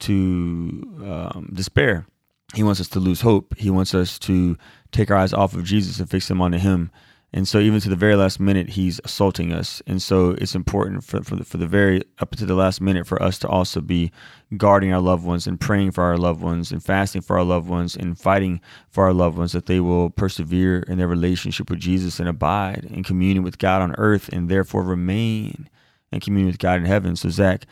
to 0.00 0.82
um, 1.04 1.50
despair. 1.52 2.06
He 2.54 2.62
wants 2.62 2.80
us 2.80 2.88
to 2.88 3.00
lose 3.00 3.20
hope. 3.20 3.56
He 3.58 3.70
wants 3.70 3.94
us 3.94 4.18
to 4.20 4.56
take 4.92 5.10
our 5.10 5.16
eyes 5.16 5.32
off 5.32 5.54
of 5.54 5.64
Jesus 5.64 5.98
and 5.98 6.08
fix 6.08 6.28
them 6.28 6.40
onto 6.40 6.58
Him. 6.58 6.90
And 7.36 7.48
so, 7.48 7.58
even 7.58 7.80
to 7.80 7.88
the 7.88 7.96
very 7.96 8.14
last 8.14 8.38
minute, 8.38 8.68
he's 8.68 9.00
assaulting 9.02 9.52
us. 9.52 9.82
And 9.88 10.00
so, 10.00 10.36
it's 10.38 10.54
important 10.54 11.02
for, 11.02 11.20
for, 11.24 11.34
the, 11.34 11.44
for 11.44 11.56
the 11.56 11.66
very 11.66 12.00
up 12.20 12.36
to 12.36 12.46
the 12.46 12.54
last 12.54 12.80
minute 12.80 13.08
for 13.08 13.20
us 13.20 13.40
to 13.40 13.48
also 13.48 13.80
be 13.80 14.12
guarding 14.56 14.92
our 14.92 15.00
loved 15.00 15.24
ones 15.24 15.48
and 15.48 15.60
praying 15.60 15.90
for 15.90 16.04
our 16.04 16.16
loved 16.16 16.40
ones 16.40 16.70
and 16.70 16.80
fasting 16.80 17.22
for 17.22 17.36
our 17.36 17.42
loved 17.42 17.68
ones 17.68 17.96
and 17.96 18.16
fighting 18.16 18.60
for 18.88 19.02
our 19.02 19.12
loved 19.12 19.36
ones 19.36 19.50
that 19.50 19.66
they 19.66 19.80
will 19.80 20.10
persevere 20.10 20.84
in 20.86 20.98
their 20.98 21.08
relationship 21.08 21.68
with 21.70 21.80
Jesus 21.80 22.20
and 22.20 22.28
abide 22.28 22.86
in 22.88 23.02
communion 23.02 23.42
with 23.42 23.58
God 23.58 23.82
on 23.82 23.96
earth 23.98 24.28
and 24.32 24.48
therefore 24.48 24.84
remain 24.84 25.68
in 26.12 26.20
communion 26.20 26.52
with 26.52 26.60
God 26.60 26.78
in 26.78 26.84
heaven. 26.84 27.16
So, 27.16 27.30
Zach, 27.30 27.66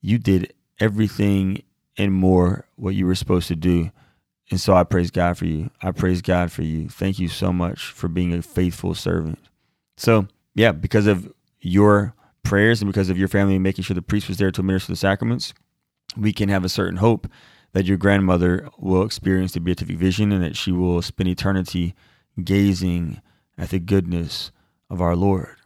you 0.00 0.18
did 0.18 0.54
everything 0.78 1.64
and 1.96 2.12
more 2.12 2.66
what 2.76 2.94
you 2.94 3.04
were 3.04 3.16
supposed 3.16 3.48
to 3.48 3.56
do 3.56 3.90
and 4.50 4.60
so 4.60 4.74
I 4.74 4.84
praise 4.84 5.10
God 5.10 5.36
for 5.36 5.44
you. 5.44 5.70
I 5.82 5.90
praise 5.90 6.22
God 6.22 6.50
for 6.50 6.62
you. 6.62 6.88
Thank 6.88 7.18
you 7.18 7.28
so 7.28 7.52
much 7.52 7.90
for 7.92 8.08
being 8.08 8.32
a 8.32 8.42
faithful 8.42 8.94
servant. 8.94 9.38
So, 9.96 10.26
yeah, 10.54 10.72
because 10.72 11.06
of 11.06 11.32
your 11.60 12.14
prayers 12.42 12.80
and 12.80 12.90
because 12.90 13.10
of 13.10 13.18
your 13.18 13.28
family 13.28 13.58
making 13.58 13.84
sure 13.84 13.94
the 13.94 14.02
priest 14.02 14.28
was 14.28 14.38
there 14.38 14.50
to 14.50 14.60
administer 14.60 14.92
the 14.92 14.96
sacraments, 14.96 15.52
we 16.16 16.32
can 16.32 16.48
have 16.48 16.64
a 16.64 16.68
certain 16.68 16.96
hope 16.96 17.28
that 17.72 17.84
your 17.84 17.98
grandmother 17.98 18.68
will 18.78 19.02
experience 19.02 19.52
the 19.52 19.60
beatific 19.60 19.96
vision 19.96 20.32
and 20.32 20.42
that 20.42 20.56
she 20.56 20.72
will 20.72 21.02
spend 21.02 21.28
eternity 21.28 21.94
gazing 22.42 23.20
at 23.58 23.70
the 23.70 23.78
goodness 23.78 24.50
of 24.88 25.02
our 25.02 25.14
Lord. 25.14 25.56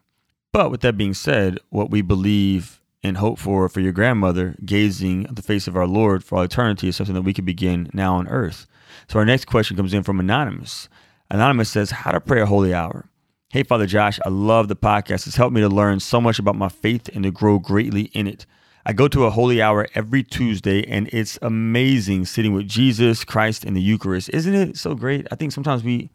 But 0.52 0.70
with 0.70 0.80
that 0.80 0.96
being 0.96 1.14
said, 1.14 1.58
what 1.70 1.90
we 1.90 2.02
believe 2.02 2.80
and 3.02 3.16
hope 3.16 3.38
for 3.38 3.68
for 3.68 3.80
your 3.80 3.92
grandmother, 3.92 4.56
gazing 4.64 5.26
at 5.26 5.36
the 5.36 5.42
face 5.42 5.66
of 5.66 5.76
our 5.76 5.86
Lord 5.86 6.24
for 6.24 6.38
all 6.38 6.44
eternity, 6.44 6.88
is 6.88 6.96
something 6.96 7.14
that 7.14 7.22
we 7.22 7.34
can 7.34 7.44
begin 7.44 7.88
now 7.92 8.16
on 8.16 8.28
earth. 8.28 8.66
So 9.08 9.18
our 9.18 9.24
next 9.24 9.46
question 9.46 9.76
comes 9.76 9.94
in 9.94 10.02
from 10.02 10.20
Anonymous. 10.20 10.88
Anonymous 11.30 11.70
says, 11.70 11.90
How 11.90 12.12
to 12.12 12.20
pray 12.20 12.40
a 12.40 12.46
holy 12.46 12.74
hour. 12.74 13.08
Hey, 13.48 13.62
Father 13.62 13.86
Josh, 13.86 14.18
I 14.24 14.30
love 14.30 14.68
the 14.68 14.76
podcast. 14.76 15.26
It's 15.26 15.36
helped 15.36 15.54
me 15.54 15.60
to 15.60 15.68
learn 15.68 16.00
so 16.00 16.20
much 16.20 16.38
about 16.38 16.56
my 16.56 16.68
faith 16.68 17.10
and 17.12 17.22
to 17.24 17.30
grow 17.30 17.58
greatly 17.58 18.04
in 18.14 18.26
it. 18.26 18.46
I 18.84 18.92
go 18.92 19.06
to 19.08 19.26
a 19.26 19.30
holy 19.30 19.62
hour 19.62 19.86
every 19.94 20.22
Tuesday, 20.22 20.84
and 20.88 21.08
it's 21.12 21.38
amazing 21.40 22.24
sitting 22.24 22.52
with 22.52 22.66
Jesus 22.66 23.24
Christ 23.24 23.64
in 23.64 23.74
the 23.74 23.80
Eucharist. 23.80 24.30
Isn't 24.30 24.54
it 24.54 24.76
so 24.76 24.94
great? 24.94 25.26
I 25.30 25.36
think 25.36 25.52
sometimes 25.52 25.84
we 25.84 26.10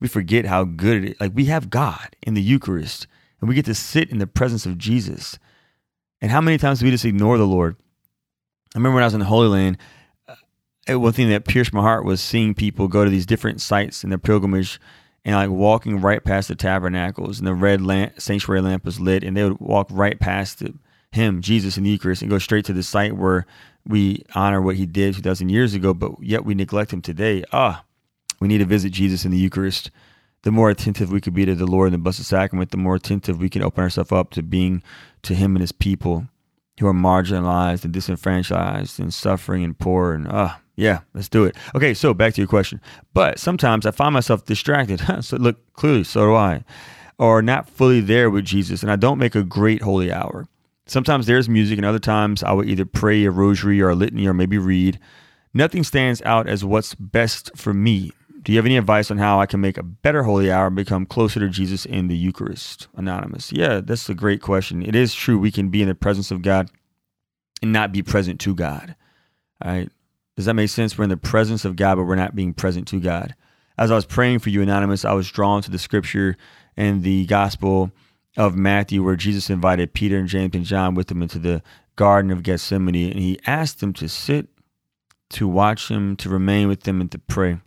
we 0.00 0.08
forget 0.08 0.46
how 0.46 0.64
good 0.64 1.04
it 1.04 1.10
is. 1.10 1.20
Like 1.20 1.32
we 1.34 1.46
have 1.46 1.68
God 1.68 2.16
in 2.22 2.34
the 2.34 2.42
Eucharist, 2.42 3.06
and 3.40 3.48
we 3.48 3.54
get 3.54 3.66
to 3.66 3.74
sit 3.74 4.08
in 4.10 4.18
the 4.18 4.26
presence 4.26 4.64
of 4.64 4.78
Jesus. 4.78 5.38
And 6.22 6.30
how 6.30 6.40
many 6.40 6.56
times 6.56 6.80
do 6.80 6.86
we 6.86 6.90
just 6.90 7.04
ignore 7.04 7.36
the 7.36 7.46
Lord? 7.46 7.76
I 8.74 8.78
remember 8.78 8.94
when 8.94 9.02
I 9.02 9.06
was 9.06 9.14
in 9.14 9.20
the 9.20 9.26
Holy 9.26 9.48
Land, 9.48 9.76
one 10.96 11.12
thing 11.12 11.28
that 11.30 11.44
pierced 11.44 11.72
my 11.72 11.82
heart 11.82 12.04
was 12.04 12.20
seeing 12.20 12.54
people 12.54 12.88
go 12.88 13.04
to 13.04 13.10
these 13.10 13.26
different 13.26 13.60
sites 13.60 14.02
in 14.02 14.10
their 14.10 14.18
pilgrimage 14.18 14.80
and 15.24 15.34
like 15.34 15.50
walking 15.50 16.00
right 16.00 16.24
past 16.24 16.48
the 16.48 16.54
tabernacles 16.54 17.38
and 17.38 17.46
the 17.46 17.54
red 17.54 17.82
lamp, 17.82 18.20
sanctuary 18.20 18.60
lamp 18.60 18.84
was 18.84 19.00
lit 19.00 19.22
and 19.22 19.36
they 19.36 19.44
would 19.44 19.60
walk 19.60 19.86
right 19.90 20.18
past 20.18 20.62
him 21.12 21.40
jesus 21.40 21.76
in 21.76 21.84
the 21.84 21.90
eucharist 21.90 22.22
and 22.22 22.30
go 22.30 22.38
straight 22.38 22.64
to 22.64 22.72
the 22.72 22.82
site 22.82 23.16
where 23.16 23.46
we 23.86 24.22
honor 24.34 24.60
what 24.60 24.76
he 24.76 24.86
did 24.86 25.14
2000 25.14 25.48
years 25.48 25.74
ago 25.74 25.92
but 25.92 26.12
yet 26.20 26.44
we 26.44 26.54
neglect 26.54 26.92
him 26.92 27.02
today. 27.02 27.44
Ah 27.52 27.84
we 28.40 28.48
need 28.48 28.58
to 28.58 28.64
visit 28.64 28.90
jesus 28.90 29.24
in 29.24 29.30
the 29.30 29.38
eucharist. 29.38 29.90
The 30.42 30.50
more 30.50 30.70
attentive 30.70 31.12
we 31.12 31.20
could 31.20 31.34
be 31.34 31.44
to 31.44 31.54
the 31.54 31.66
lord 31.66 31.88
in 31.88 31.92
the 31.92 31.98
blessed 31.98 32.24
sacrament 32.24 32.70
the 32.70 32.76
more 32.76 32.94
attentive 32.94 33.38
we 33.38 33.50
can 33.50 33.62
open 33.62 33.82
ourselves 33.82 34.12
up 34.12 34.30
to 34.30 34.42
being 34.42 34.82
to 35.22 35.34
him 35.34 35.54
and 35.54 35.60
his 35.60 35.72
people 35.72 36.26
who 36.78 36.86
are 36.86 36.94
marginalized 36.94 37.84
and 37.84 37.92
disenfranchised 37.92 38.98
and 38.98 39.12
suffering 39.12 39.62
and 39.64 39.78
poor 39.78 40.14
and 40.14 40.26
ah 40.30 40.60
yeah, 40.76 41.00
let's 41.14 41.28
do 41.28 41.44
it. 41.44 41.56
Okay, 41.74 41.94
so 41.94 42.14
back 42.14 42.34
to 42.34 42.40
your 42.40 42.48
question. 42.48 42.80
But 43.12 43.38
sometimes 43.38 43.86
I 43.86 43.90
find 43.90 44.14
myself 44.14 44.44
distracted. 44.44 45.00
so 45.24 45.36
look, 45.36 45.72
clearly, 45.74 46.04
so 46.04 46.26
do 46.26 46.34
I. 46.34 46.64
Or 47.18 47.42
not 47.42 47.68
fully 47.68 48.00
there 48.00 48.30
with 48.30 48.46
Jesus, 48.46 48.82
and 48.82 48.90
I 48.90 48.96
don't 48.96 49.18
make 49.18 49.34
a 49.34 49.42
great 49.42 49.82
holy 49.82 50.10
hour. 50.10 50.46
Sometimes 50.86 51.26
there's 51.26 51.48
music, 51.48 51.78
and 51.78 51.84
other 51.84 51.98
times 51.98 52.42
I 52.42 52.52
will 52.52 52.68
either 52.68 52.86
pray 52.86 53.24
a 53.24 53.30
rosary 53.30 53.80
or 53.80 53.90
a 53.90 53.94
litany 53.94 54.26
or 54.26 54.34
maybe 54.34 54.58
read. 54.58 54.98
Nothing 55.52 55.84
stands 55.84 56.22
out 56.22 56.48
as 56.48 56.64
what's 56.64 56.94
best 56.94 57.50
for 57.56 57.74
me. 57.74 58.12
Do 58.42 58.52
you 58.52 58.58
have 58.58 58.66
any 58.66 58.78
advice 58.78 59.10
on 59.10 59.18
how 59.18 59.38
I 59.38 59.46
can 59.46 59.60
make 59.60 59.76
a 59.76 59.82
better 59.82 60.22
holy 60.22 60.50
hour 60.50 60.68
and 60.68 60.76
become 60.76 61.04
closer 61.04 61.40
to 61.40 61.48
Jesus 61.48 61.84
in 61.84 62.08
the 62.08 62.16
Eucharist? 62.16 62.88
Anonymous. 62.96 63.52
Yeah, 63.52 63.80
that's 63.84 64.08
a 64.08 64.14
great 64.14 64.40
question. 64.40 64.82
It 64.82 64.94
is 64.94 65.14
true 65.14 65.38
we 65.38 65.50
can 65.50 65.68
be 65.68 65.82
in 65.82 65.88
the 65.88 65.94
presence 65.94 66.30
of 66.30 66.40
God 66.40 66.70
and 67.60 67.72
not 67.72 67.92
be 67.92 68.02
present 68.02 68.40
to 68.40 68.54
God. 68.54 68.96
All 69.62 69.70
right. 69.70 69.90
Does 70.36 70.46
that 70.46 70.54
make 70.54 70.70
sense? 70.70 70.96
We're 70.96 71.04
in 71.04 71.10
the 71.10 71.16
presence 71.16 71.64
of 71.64 71.76
God, 71.76 71.96
but 71.96 72.04
we're 72.04 72.14
not 72.14 72.34
being 72.34 72.54
present 72.54 72.88
to 72.88 73.00
God. 73.00 73.34
As 73.76 73.90
I 73.90 73.94
was 73.94 74.06
praying 74.06 74.40
for 74.40 74.50
you, 74.50 74.62
Anonymous, 74.62 75.04
I 75.04 75.12
was 75.12 75.30
drawn 75.30 75.62
to 75.62 75.70
the 75.70 75.78
scripture 75.78 76.36
and 76.76 77.02
the 77.02 77.26
gospel 77.26 77.90
of 78.36 78.56
Matthew 78.56 79.02
where 79.02 79.16
Jesus 79.16 79.50
invited 79.50 79.94
Peter 79.94 80.18
and 80.18 80.28
James 80.28 80.54
and 80.54 80.64
John 80.64 80.94
with 80.94 81.10
him 81.10 81.22
into 81.22 81.38
the 81.38 81.62
Garden 81.96 82.30
of 82.30 82.42
Gethsemane 82.42 83.10
and 83.10 83.20
he 83.20 83.38
asked 83.46 83.80
them 83.80 83.92
to 83.94 84.08
sit, 84.08 84.48
to 85.30 85.48
watch 85.48 85.88
him, 85.88 86.16
to 86.16 86.28
remain 86.28 86.68
with 86.68 86.82
them, 86.82 87.00
and 87.00 87.10
to 87.12 87.18
pray. 87.18 87.58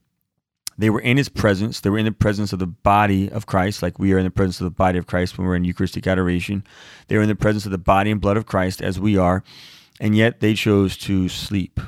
They 0.78 0.90
were 0.90 1.02
in 1.02 1.18
his 1.18 1.30
presence. 1.30 1.80
They 1.80 1.90
were 1.90 2.00
in 2.00 2.06
the 2.06 2.12
presence 2.12 2.52
of 2.54 2.60
the 2.60 2.68
body 2.68 3.30
of 3.30 3.46
Christ, 3.46 3.84
like 3.84 4.00
we 4.00 4.14
are 4.14 4.18
in 4.18 4.24
the 4.24 4.32
presence 4.32 4.60
of 4.60 4.66
the 4.66 4.72
body 4.72 4.98
of 4.98 5.08
Christ 5.08 5.38
when 5.38 5.46
we're 5.46 5.56
in 5.56 5.66
Eucharistic 5.66 6.08
adoration. 6.08 6.64
They 7.08 7.16
were 7.16 7.24
in 7.24 7.30
the 7.30 7.36
presence 7.36 7.66
of 7.66 7.72
the 7.72 7.78
body 7.78 8.10
and 8.10 8.20
blood 8.20 8.38
of 8.38 8.46
Christ 8.46 8.82
as 8.82 9.00
we 9.00 9.18
are, 9.18 9.44
and 10.00 10.16
yet 10.18 10.40
they 10.40 10.56
chose 10.56 10.98
to 10.98 11.30
sleep. 11.30 11.80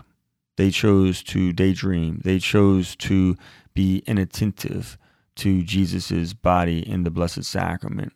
They 0.58 0.72
chose 0.72 1.22
to 1.24 1.52
daydream. 1.52 2.22
They 2.24 2.40
chose 2.40 2.96
to 2.98 3.36
be 3.74 4.04
inattentive 4.08 4.98
to 5.38 5.64
Jesus's 5.64 6.34
body 6.34 6.80
in 6.80 7.04
the 7.04 7.12
Blessed 7.12 7.44
Sacrament. 7.44 8.14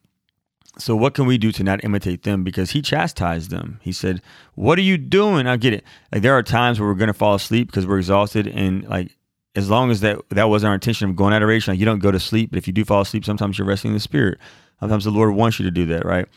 So, 0.77 0.95
what 0.95 1.13
can 1.13 1.25
we 1.25 1.37
do 1.37 1.51
to 1.51 1.63
not 1.63 1.83
imitate 1.83 2.23
them? 2.23 2.43
Because 2.43 2.71
he 2.71 2.81
chastised 2.81 3.49
them. 3.49 3.79
He 3.81 3.91
said, 3.91 4.21
What 4.55 4.77
are 4.77 4.83
you 4.83 4.97
doing? 4.97 5.45
I 5.45 5.57
get 5.57 5.73
it. 5.73 5.83
Like, 6.11 6.21
there 6.21 6.37
are 6.37 6.43
times 6.43 6.79
where 6.79 6.87
we're 6.87 6.95
going 6.95 7.07
to 7.07 7.13
fall 7.13 7.35
asleep 7.35 7.67
because 7.67 7.85
we're 7.85 7.97
exhausted. 7.97 8.47
And, 8.47 8.87
like, 8.87 9.17
as 9.55 9.69
long 9.69 9.91
as 9.91 9.99
that 10.01 10.19
that 10.29 10.47
wasn't 10.47 10.69
our 10.69 10.75
intention 10.75 11.09
of 11.09 11.17
going 11.17 11.33
adoration, 11.33 11.73
like, 11.73 11.79
you 11.79 11.85
don't 11.85 11.99
go 11.99 12.11
to 12.11 12.19
sleep. 12.19 12.51
But 12.51 12.57
if 12.57 12.67
you 12.67 12.71
do 12.71 12.85
fall 12.85 13.01
asleep, 13.01 13.25
sometimes 13.25 13.57
you're 13.57 13.67
resting 13.67 13.89
in 13.89 13.95
the 13.95 13.99
Spirit. 13.99 14.37
Sometimes 14.79 15.03
the 15.03 15.11
Lord 15.11 15.33
wants 15.35 15.59
you 15.59 15.65
to 15.65 15.71
do 15.71 15.85
that, 15.87 16.05
right? 16.05 16.27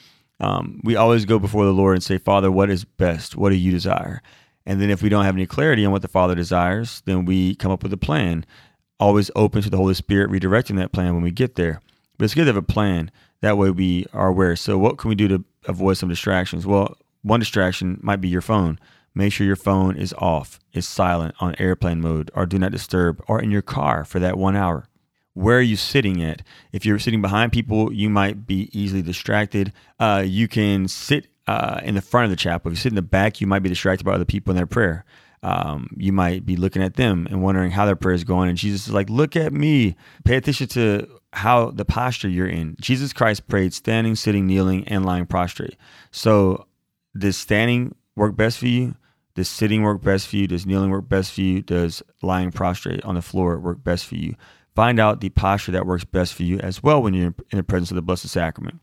Um, 0.41 0.81
we 0.83 0.97
always 0.97 1.25
go 1.25 1.39
before 1.39 1.65
the 1.65 1.73
Lord 1.73 1.95
and 1.95 2.03
say, 2.03 2.19
Father, 2.19 2.51
what 2.51 2.69
is 2.69 2.85
best? 2.85 3.37
What 3.37 3.51
do 3.51 3.57
you 3.57 3.71
desire? 3.71 4.23
And 4.65 4.81
then 4.81 4.91
if 4.91 5.03
we 5.03 5.09
don't 5.09 5.25
have 5.25 5.37
any 5.37 5.47
clarity 5.47 5.85
on 5.85 5.93
what 5.93 6.03
the 6.03 6.09
Father 6.09 6.35
desires, 6.35 7.03
then 7.05 7.25
we 7.25 7.55
come 7.57 7.73
up 7.73 7.83
with 7.83 7.93
a 7.93 7.99
plan, 7.99 8.45
always 9.01 9.31
open 9.35 9.63
to 9.63 9.71
the 9.71 9.77
Holy 9.77 9.95
Spirit 9.95 10.31
redirecting 10.31 10.77
that 10.77 10.93
plan 10.93 11.15
when 11.15 11.23
we 11.23 11.31
get 11.31 11.57
there. 11.57 11.81
But 12.19 12.27
it's 12.27 12.35
good 12.35 12.43
to 12.43 12.49
have 12.49 12.57
a 12.57 12.63
plan. 12.63 13.11
That 13.41 13.59
way 13.59 13.71
we 13.71 14.07
are 14.13 14.29
aware. 14.29 14.55
So 14.55 14.79
what 14.79 14.99
can 14.99 15.09
we 15.09 15.15
do 15.15 15.29
to 15.29 15.45
avoid 15.67 15.97
some 15.97 16.09
distractions? 16.09 16.67
Well, 16.67 16.97
one 17.23 17.41
distraction 17.41 17.99
might 18.03 18.21
be 18.21 18.29
your 18.29 18.41
phone. 18.41 18.79
Make 19.15 19.33
sure 19.33 19.47
your 19.47 19.57
phone 19.57 19.97
is 19.97 20.15
off, 20.19 20.59
is 20.73 20.89
silent 20.89 21.35
on 21.41 21.55
airplane 21.59 22.01
mode, 22.01 22.31
or 22.35 22.47
do 22.47 22.59
not 22.59 22.73
disturb, 22.73 23.23
or 23.29 23.43
in 23.43 23.51
your 23.51 23.63
car 23.63 24.05
for 24.05 24.19
that 24.21 24.39
one 24.39 24.57
hour. 24.57 24.87
Where 25.35 25.59
are 25.59 25.63
you 25.63 25.77
sitting 25.77 26.23
at? 26.23 26.43
If 26.73 26.85
you're 26.85 26.99
sitting 26.99 27.23
behind 27.23 27.53
people, 27.53 27.93
you 27.93 28.11
might 28.11 28.47
be 28.47 28.71
easily 28.73 29.03
distracted. 29.03 29.73
Uh, 29.99 30.23
you 30.27 30.47
can 30.47 30.89
sit 30.89 31.29
uh, 31.47 31.81
in 31.83 31.95
the 31.95 32.03
front 32.03 32.25
of 32.25 32.31
the 32.31 32.37
chapel. 32.37 32.71
If 32.71 32.79
you 32.79 32.81
sit 32.83 32.93
in 32.93 32.97
the 32.97 33.03
back, 33.03 33.41
you 33.41 33.47
might 33.47 33.63
be 33.63 33.69
distracted 33.69 34.05
by 34.05 34.13
other 34.13 34.25
people 34.25 34.53
in 34.53 34.57
their 34.57 34.67
prayer. 34.67 35.05
Um, 35.43 35.89
you 35.97 36.13
might 36.13 36.47
be 36.47 36.57
looking 36.57 36.83
at 36.83 36.95
them 36.95 37.27
and 37.29 37.43
wondering 37.43 37.73
how 37.73 37.85
their 37.85 37.97
prayer 37.97 38.15
is 38.15 38.25
going. 38.25 38.49
And 38.49 38.57
Jesus 38.57 38.87
is 38.87 38.93
like, 38.93 39.11
look 39.11 39.35
at 39.35 39.53
me. 39.53 39.97
Pay 40.25 40.37
attention 40.37 40.69
to 40.69 41.09
how 41.33 41.71
the 41.71 41.85
posture 41.85 42.29
you're 42.29 42.47
in. 42.47 42.77
Jesus 42.81 43.13
Christ 43.13 43.49
prayed 43.49 43.75
standing, 43.75 44.15
sitting, 44.15 44.47
kneeling, 44.47 44.87
and 44.87 45.05
lying 45.05 45.27
prostrate. 45.27 45.77
So 46.13 46.67
does 47.17 47.37
standing 47.37 47.95
work 48.15 48.37
best 48.37 48.59
for 48.59 48.69
you? 48.69 48.95
Does 49.35 49.49
sitting 49.49 49.83
work 49.83 50.03
best 50.03 50.29
for 50.29 50.37
you? 50.37 50.47
Does 50.47 50.67
kneeling 50.67 50.91
work 50.91 51.09
best 51.09 51.33
for 51.33 51.41
you? 51.41 51.63
Does 51.63 52.03
lying 52.21 52.53
prostrate 52.53 53.03
on 53.05 53.15
the 53.15 53.23
floor 53.23 53.59
work 53.59 53.83
best 53.83 54.07
for 54.07 54.15
you? 54.15 54.37
Find 54.75 55.01
out 55.01 55.21
the 55.21 55.31
posture 55.31 55.73
that 55.73 55.87
works 55.87 56.05
best 56.05 56.35
for 56.35 56.45
you 56.45 56.59
as 56.61 56.83
well 56.83 57.03
when 57.03 57.15
you're 57.15 57.35
in 57.51 57.57
the 57.57 57.63
presence 57.63 57.91
of 57.91 57.95
the 57.95 58.03
Blessed 58.03 58.29
Sacrament. 58.29 58.79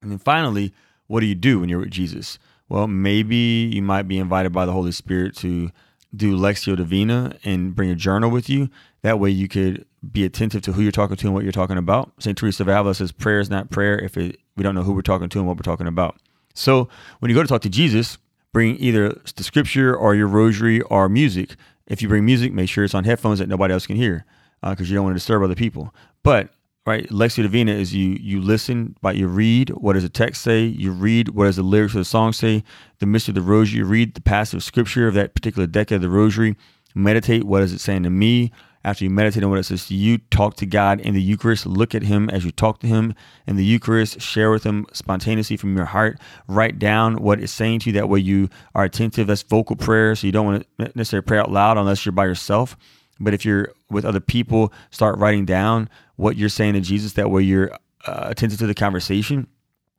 And 0.00 0.10
then 0.10 0.18
finally, 0.18 0.72
what 1.12 1.20
do 1.20 1.26
you 1.26 1.34
do 1.34 1.60
when 1.60 1.68
you're 1.68 1.80
with 1.80 1.90
Jesus? 1.90 2.38
Well, 2.70 2.86
maybe 2.86 3.36
you 3.70 3.82
might 3.82 4.08
be 4.08 4.16
invited 4.16 4.50
by 4.50 4.64
the 4.64 4.72
Holy 4.72 4.92
Spirit 4.92 5.36
to 5.36 5.70
do 6.16 6.34
Lectio 6.34 6.74
Divina 6.74 7.36
and 7.44 7.76
bring 7.76 7.90
a 7.90 7.94
journal 7.94 8.30
with 8.30 8.48
you. 8.48 8.70
That 9.02 9.20
way 9.20 9.28
you 9.28 9.46
could 9.46 9.84
be 10.10 10.24
attentive 10.24 10.62
to 10.62 10.72
who 10.72 10.80
you're 10.80 10.90
talking 10.90 11.16
to 11.16 11.26
and 11.26 11.34
what 11.34 11.42
you're 11.42 11.52
talking 11.52 11.76
about. 11.76 12.12
St. 12.18 12.34
Teresa 12.34 12.62
of 12.62 12.68
Avila 12.68 12.94
says 12.94 13.12
prayer 13.12 13.40
is 13.40 13.50
not 13.50 13.68
prayer 13.68 13.98
if 13.98 14.16
it, 14.16 14.38
we 14.56 14.62
don't 14.62 14.74
know 14.74 14.84
who 14.84 14.94
we're 14.94 15.02
talking 15.02 15.28
to 15.28 15.38
and 15.38 15.46
what 15.46 15.58
we're 15.58 15.70
talking 15.70 15.86
about. 15.86 16.16
So 16.54 16.88
when 17.18 17.28
you 17.28 17.34
go 17.34 17.42
to 17.42 17.48
talk 17.48 17.60
to 17.60 17.68
Jesus, 17.68 18.16
bring 18.54 18.78
either 18.78 19.20
the 19.36 19.44
scripture 19.44 19.94
or 19.94 20.14
your 20.14 20.28
rosary 20.28 20.80
or 20.80 21.10
music. 21.10 21.56
If 21.86 22.00
you 22.00 22.08
bring 22.08 22.24
music, 22.24 22.54
make 22.54 22.70
sure 22.70 22.84
it's 22.84 22.94
on 22.94 23.04
headphones 23.04 23.38
that 23.38 23.50
nobody 23.50 23.74
else 23.74 23.86
can 23.86 23.96
hear 23.96 24.24
because 24.62 24.88
uh, 24.88 24.88
you 24.88 24.94
don't 24.94 25.04
want 25.04 25.12
to 25.12 25.18
disturb 25.18 25.42
other 25.42 25.54
people. 25.54 25.94
But 26.22 26.48
right, 26.86 27.08
Lectio 27.08 27.42
Divina 27.42 27.72
is 27.72 27.94
you 27.94 28.16
you 28.20 28.40
listen, 28.40 28.96
but 29.00 29.16
you 29.16 29.28
read 29.28 29.70
what 29.70 29.94
does 29.94 30.02
the 30.02 30.08
text 30.08 30.42
say, 30.42 30.64
you 30.64 30.90
read 30.92 31.30
what 31.30 31.44
does 31.44 31.56
the 31.56 31.62
lyrics 31.62 31.94
of 31.94 32.00
the 32.00 32.04
song 32.04 32.32
say, 32.32 32.64
the 32.98 33.06
mystery 33.06 33.32
of 33.32 33.36
the 33.36 33.42
rosary, 33.42 33.78
you 33.78 33.84
read 33.84 34.14
the 34.14 34.20
passage 34.20 34.54
of 34.54 34.62
scripture 34.64 35.06
of 35.06 35.14
that 35.14 35.34
particular 35.34 35.66
decade 35.66 35.96
of 35.96 36.02
the 36.02 36.08
rosary, 36.08 36.56
meditate 36.94 37.44
what 37.44 37.62
is 37.62 37.72
it 37.72 37.80
saying 37.80 38.02
to 38.02 38.10
me, 38.10 38.52
after 38.84 39.04
you 39.04 39.10
meditate 39.10 39.44
on 39.44 39.50
what 39.50 39.58
it 39.58 39.64
says 39.64 39.86
to 39.86 39.94
you, 39.94 40.18
talk 40.18 40.56
to 40.56 40.66
God 40.66 41.00
in 41.00 41.14
the 41.14 41.22
Eucharist. 41.22 41.66
Look 41.66 41.94
at 41.94 42.02
Him 42.02 42.28
as 42.30 42.44
you 42.44 42.50
talk 42.50 42.80
to 42.80 42.86
Him 42.86 43.14
in 43.46 43.56
the 43.56 43.64
Eucharist. 43.64 44.20
Share 44.20 44.50
with 44.50 44.64
Him 44.64 44.86
spontaneously 44.92 45.56
from 45.56 45.76
your 45.76 45.86
heart. 45.86 46.18
Write 46.48 46.78
down 46.78 47.22
what 47.22 47.40
it's 47.40 47.52
saying 47.52 47.80
to 47.80 47.90
you. 47.90 47.92
That 47.92 48.08
way 48.08 48.18
you 48.18 48.48
are 48.74 48.84
attentive. 48.84 49.28
That's 49.28 49.42
vocal 49.42 49.76
prayer. 49.76 50.14
So 50.16 50.26
you 50.26 50.32
don't 50.32 50.46
want 50.46 50.66
to 50.78 50.92
necessarily 50.96 51.24
pray 51.24 51.38
out 51.38 51.50
loud 51.50 51.78
unless 51.78 52.04
you're 52.04 52.12
by 52.12 52.24
yourself. 52.24 52.76
But 53.20 53.34
if 53.34 53.44
you're 53.44 53.72
with 53.88 54.04
other 54.04 54.20
people, 54.20 54.72
start 54.90 55.16
writing 55.18 55.44
down 55.44 55.88
what 56.22 56.36
you're 56.36 56.48
saying 56.48 56.74
to 56.74 56.80
Jesus. 56.80 57.14
That 57.14 57.30
way 57.30 57.42
you're 57.42 57.72
uh, 58.06 58.28
attentive 58.30 58.58
to 58.60 58.66
the 58.66 58.74
conversation 58.74 59.48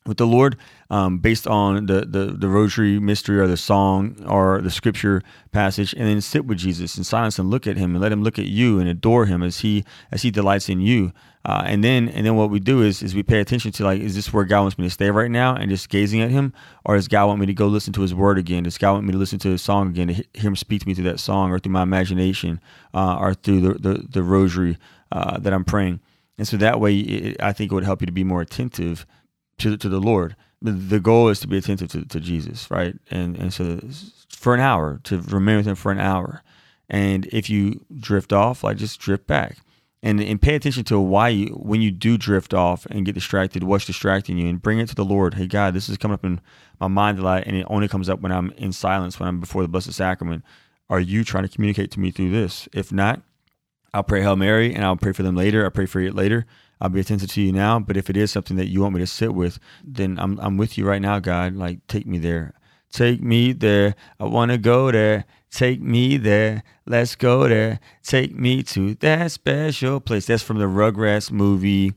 with 0.05 0.17
the 0.17 0.27
Lord 0.27 0.57
um, 0.89 1.19
based 1.19 1.47
on 1.47 1.85
the, 1.85 2.01
the, 2.01 2.35
the 2.37 2.47
rosary 2.47 2.99
mystery 2.99 3.39
or 3.39 3.47
the 3.47 3.57
song 3.57 4.23
or 4.27 4.61
the 4.61 4.71
scripture 4.71 5.23
passage, 5.51 5.93
and 5.93 6.07
then 6.07 6.21
sit 6.21 6.45
with 6.45 6.57
Jesus 6.57 6.97
in 6.97 7.03
silence 7.03 7.39
and 7.39 7.49
look 7.49 7.67
at 7.67 7.77
him 7.77 7.91
and 7.91 8.01
let 8.01 8.11
him 8.11 8.23
look 8.23 8.37
at 8.37 8.45
you 8.45 8.79
and 8.79 8.89
adore 8.89 9.25
him 9.25 9.41
as 9.41 9.59
he 9.59 9.83
as 10.11 10.21
he 10.21 10.31
delights 10.31 10.69
in 10.69 10.81
you. 10.81 11.11
Uh, 11.45 11.63
and 11.65 11.83
then 11.83 12.07
and 12.09 12.25
then 12.25 12.35
what 12.35 12.49
we 12.49 12.59
do 12.59 12.81
is 12.81 13.01
is 13.01 13.15
we 13.15 13.23
pay 13.23 13.39
attention 13.39 13.71
to 13.71 13.83
like 13.83 13.99
is 13.99 14.15
this 14.15 14.31
where 14.31 14.45
God 14.45 14.61
wants 14.61 14.77
me 14.77 14.85
to 14.85 14.89
stay 14.89 15.11
right 15.11 15.31
now 15.31 15.55
and 15.55 15.69
just 15.69 15.89
gazing 15.89 16.21
at 16.21 16.31
him, 16.31 16.53
or 16.85 16.95
does 16.95 17.07
God 17.07 17.27
want 17.27 17.39
me 17.39 17.45
to 17.45 17.53
go 17.53 17.67
listen 17.67 17.93
to 17.93 18.01
His 18.01 18.13
Word 18.13 18.37
again? 18.37 18.63
Does 18.63 18.77
God 18.77 18.93
want 18.93 19.05
me 19.05 19.11
to 19.11 19.17
listen 19.17 19.39
to 19.39 19.49
His 19.49 19.61
song 19.61 19.89
again 19.89 20.07
to 20.07 20.13
hear 20.13 20.25
Him 20.33 20.55
speak 20.55 20.81
to 20.81 20.87
me 20.87 20.93
through 20.93 21.05
that 21.05 21.19
song 21.19 21.51
or 21.51 21.59
through 21.59 21.73
my 21.73 21.83
imagination 21.83 22.61
uh, 22.93 23.17
or 23.19 23.33
through 23.33 23.61
the 23.61 23.73
the, 23.73 24.07
the 24.09 24.23
rosary 24.23 24.77
uh, 25.11 25.37
that 25.39 25.53
I'm 25.53 25.65
praying? 25.65 25.99
And 26.37 26.47
so 26.47 26.57
that 26.57 26.79
way, 26.79 26.97
it, 26.97 27.41
I 27.41 27.53
think 27.53 27.71
it 27.71 27.75
would 27.75 27.83
help 27.83 28.01
you 28.01 28.07
to 28.07 28.11
be 28.11 28.23
more 28.23 28.41
attentive 28.41 29.05
to 29.59 29.77
to 29.77 29.89
the 29.89 29.99
Lord. 29.99 30.35
The 30.61 30.99
goal 31.01 31.27
is 31.27 31.41
to 31.41 31.47
be 31.47 31.57
attentive 31.57 31.89
to, 31.91 32.05
to 32.05 32.19
Jesus, 32.19 32.71
right? 32.71 32.95
And 33.11 33.35
and 33.37 33.53
so 33.53 33.79
for 34.29 34.53
an 34.53 34.59
hour 34.59 34.99
to 35.03 35.19
remain 35.21 35.57
with 35.57 35.67
Him 35.67 35.75
for 35.75 35.91
an 35.91 35.99
hour, 35.99 36.41
and 36.89 37.25
if 37.27 37.49
you 37.49 37.85
drift 37.99 38.33
off, 38.33 38.63
like 38.63 38.77
just 38.77 38.99
drift 38.99 39.27
back, 39.27 39.57
and 40.01 40.19
and 40.21 40.41
pay 40.41 40.55
attention 40.55 40.83
to 40.85 40.99
why 40.99 41.29
you 41.29 41.47
when 41.47 41.81
you 41.81 41.91
do 41.91 42.17
drift 42.17 42.53
off 42.53 42.85
and 42.87 43.05
get 43.05 43.13
distracted, 43.13 43.63
what's 43.63 43.85
distracting 43.85 44.37
you, 44.37 44.47
and 44.47 44.61
bring 44.61 44.79
it 44.79 44.89
to 44.89 44.95
the 44.95 45.05
Lord. 45.05 45.35
Hey 45.35 45.47
God, 45.47 45.73
this 45.73 45.89
is 45.89 45.97
coming 45.97 46.13
up 46.13 46.25
in 46.25 46.39
my 46.79 46.87
mind 46.87 47.19
a 47.19 47.23
lot, 47.23 47.43
and 47.45 47.55
it 47.55 47.67
only 47.69 47.87
comes 47.87 48.09
up 48.09 48.21
when 48.21 48.31
I'm 48.31 48.51
in 48.51 48.73
silence, 48.73 49.19
when 49.19 49.27
I'm 49.29 49.39
before 49.39 49.61
the 49.61 49.67
Blessed 49.67 49.93
Sacrament. 49.93 50.43
Are 50.89 50.99
you 50.99 51.23
trying 51.23 51.43
to 51.43 51.49
communicate 51.49 51.91
to 51.91 51.99
me 51.99 52.11
through 52.11 52.31
this? 52.31 52.67
If 52.73 52.91
not, 52.91 53.21
I'll 53.93 54.03
pray 54.03 54.21
Hail 54.21 54.35
Mary 54.35 54.73
and 54.73 54.83
I'll 54.83 54.97
pray 54.97 55.13
for 55.13 55.23
them 55.23 55.35
later. 55.35 55.63
I'll 55.63 55.71
pray 55.71 55.85
for 55.85 55.99
it 55.99 56.15
later. 56.15 56.45
I'll 56.81 56.89
be 56.89 56.99
attentive 56.99 57.29
to 57.31 57.41
you 57.41 57.51
now. 57.51 57.79
But 57.79 57.95
if 57.95 58.09
it 58.09 58.17
is 58.17 58.31
something 58.31 58.57
that 58.57 58.67
you 58.67 58.81
want 58.81 58.95
me 58.95 58.99
to 59.01 59.07
sit 59.07 59.33
with, 59.33 59.59
then 59.83 60.17
I'm 60.19 60.39
I'm 60.39 60.57
with 60.57 60.77
you 60.77 60.85
right 60.85 61.01
now, 61.01 61.19
God. 61.19 61.55
Like 61.55 61.85
take 61.87 62.05
me 62.07 62.17
there. 62.17 62.53
Take 62.91 63.21
me 63.21 63.53
there. 63.53 63.95
I 64.19 64.25
wanna 64.25 64.57
go 64.57 64.91
there. 64.91 65.25
Take 65.51 65.81
me 65.81 66.17
there. 66.17 66.63
Let's 66.85 67.15
go 67.15 67.47
there. 67.47 67.79
Take 68.01 68.35
me 68.35 68.63
to 68.63 68.95
that 68.95 69.31
special 69.31 69.99
place. 69.99 70.25
That's 70.25 70.43
from 70.43 70.57
the 70.57 70.65
Rugrats 70.65 71.31
movie 71.31 71.93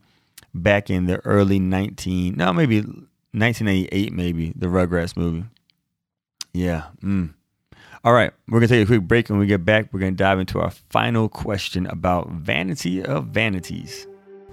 back 0.55 0.91
in 0.91 1.07
the 1.07 1.19
early 1.27 1.59
19 1.59 2.35
no 2.35 2.51
maybe 2.53 2.81
1998 2.81 4.13
maybe 4.13 4.53
the 4.57 4.67
Rugrats 4.67 5.17
movie. 5.17 5.45
Yeah. 6.53 6.87
Mm. 7.03 7.35
All 8.07 8.13
right, 8.13 8.31
we're 8.47 8.61
going 8.61 8.69
to 8.69 8.75
take 8.77 8.85
a 8.85 8.87
quick 8.87 9.03
break. 9.03 9.29
When 9.29 9.41
we 9.41 9.47
get 9.47 9.65
back, 9.65 9.93
we're 9.93 9.99
going 9.99 10.13
to 10.13 10.17
dive 10.17 10.39
into 10.39 10.61
our 10.61 10.71
final 10.71 11.29
question 11.29 11.87
about 11.87 12.31
vanity 12.31 13.05
of 13.05 13.25
vanities. 13.25 14.07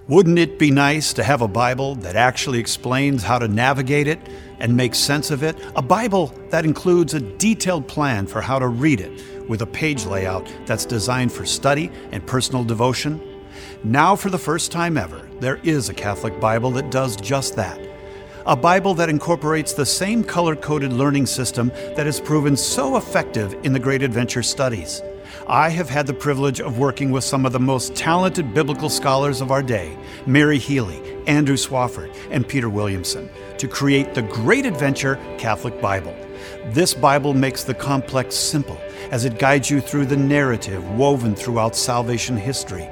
Wouldn't 0.08 0.40
it 0.40 0.58
be 0.58 0.72
nice 0.72 1.12
to 1.12 1.22
have 1.22 1.40
a 1.40 1.46
Bible 1.46 1.94
that 1.94 2.16
actually 2.16 2.58
explains 2.58 3.22
how 3.22 3.38
to 3.38 3.46
navigate 3.46 4.08
it 4.08 4.18
and 4.58 4.76
make 4.76 4.96
sense 4.96 5.30
of 5.30 5.44
it? 5.44 5.56
A 5.76 5.82
Bible 5.82 6.34
that 6.50 6.64
includes 6.64 7.14
a 7.14 7.20
detailed 7.20 7.86
plan 7.86 8.26
for 8.26 8.40
how 8.40 8.58
to 8.58 8.66
read 8.66 9.00
it 9.00 9.48
with 9.48 9.62
a 9.62 9.66
page 9.66 10.04
layout 10.04 10.52
that's 10.66 10.84
designed 10.84 11.30
for 11.30 11.46
study 11.46 11.92
and 12.10 12.26
personal 12.26 12.64
devotion? 12.64 13.20
Now, 13.84 14.16
for 14.16 14.30
the 14.30 14.38
first 14.38 14.72
time 14.72 14.98
ever, 14.98 15.30
there 15.38 15.60
is 15.62 15.88
a 15.88 15.94
Catholic 15.94 16.40
Bible 16.40 16.72
that 16.72 16.90
does 16.90 17.14
just 17.14 17.54
that. 17.54 17.83
A 18.46 18.54
Bible 18.54 18.92
that 18.96 19.08
incorporates 19.08 19.72
the 19.72 19.86
same 19.86 20.22
color 20.22 20.54
coded 20.54 20.92
learning 20.92 21.24
system 21.24 21.72
that 21.96 22.04
has 22.04 22.20
proven 22.20 22.58
so 22.58 22.98
effective 22.98 23.54
in 23.62 23.72
the 23.72 23.78
Great 23.78 24.02
Adventure 24.02 24.42
studies. 24.42 25.00
I 25.48 25.70
have 25.70 25.88
had 25.88 26.06
the 26.06 26.12
privilege 26.12 26.60
of 26.60 26.78
working 26.78 27.10
with 27.10 27.24
some 27.24 27.46
of 27.46 27.52
the 27.52 27.60
most 27.60 27.94
talented 27.94 28.52
biblical 28.52 28.90
scholars 28.90 29.40
of 29.40 29.50
our 29.50 29.62
day 29.62 29.96
Mary 30.26 30.58
Healy, 30.58 31.00
Andrew 31.26 31.56
Swafford, 31.56 32.14
and 32.30 32.46
Peter 32.46 32.68
Williamson 32.68 33.30
to 33.56 33.66
create 33.66 34.12
the 34.12 34.20
Great 34.20 34.66
Adventure 34.66 35.18
Catholic 35.38 35.80
Bible. 35.80 36.14
This 36.66 36.92
Bible 36.92 37.32
makes 37.32 37.64
the 37.64 37.72
complex 37.72 38.34
simple 38.34 38.78
as 39.10 39.24
it 39.24 39.38
guides 39.38 39.70
you 39.70 39.80
through 39.80 40.04
the 40.04 40.18
narrative 40.18 40.86
woven 40.98 41.34
throughout 41.34 41.74
salvation 41.74 42.36
history. 42.36 42.86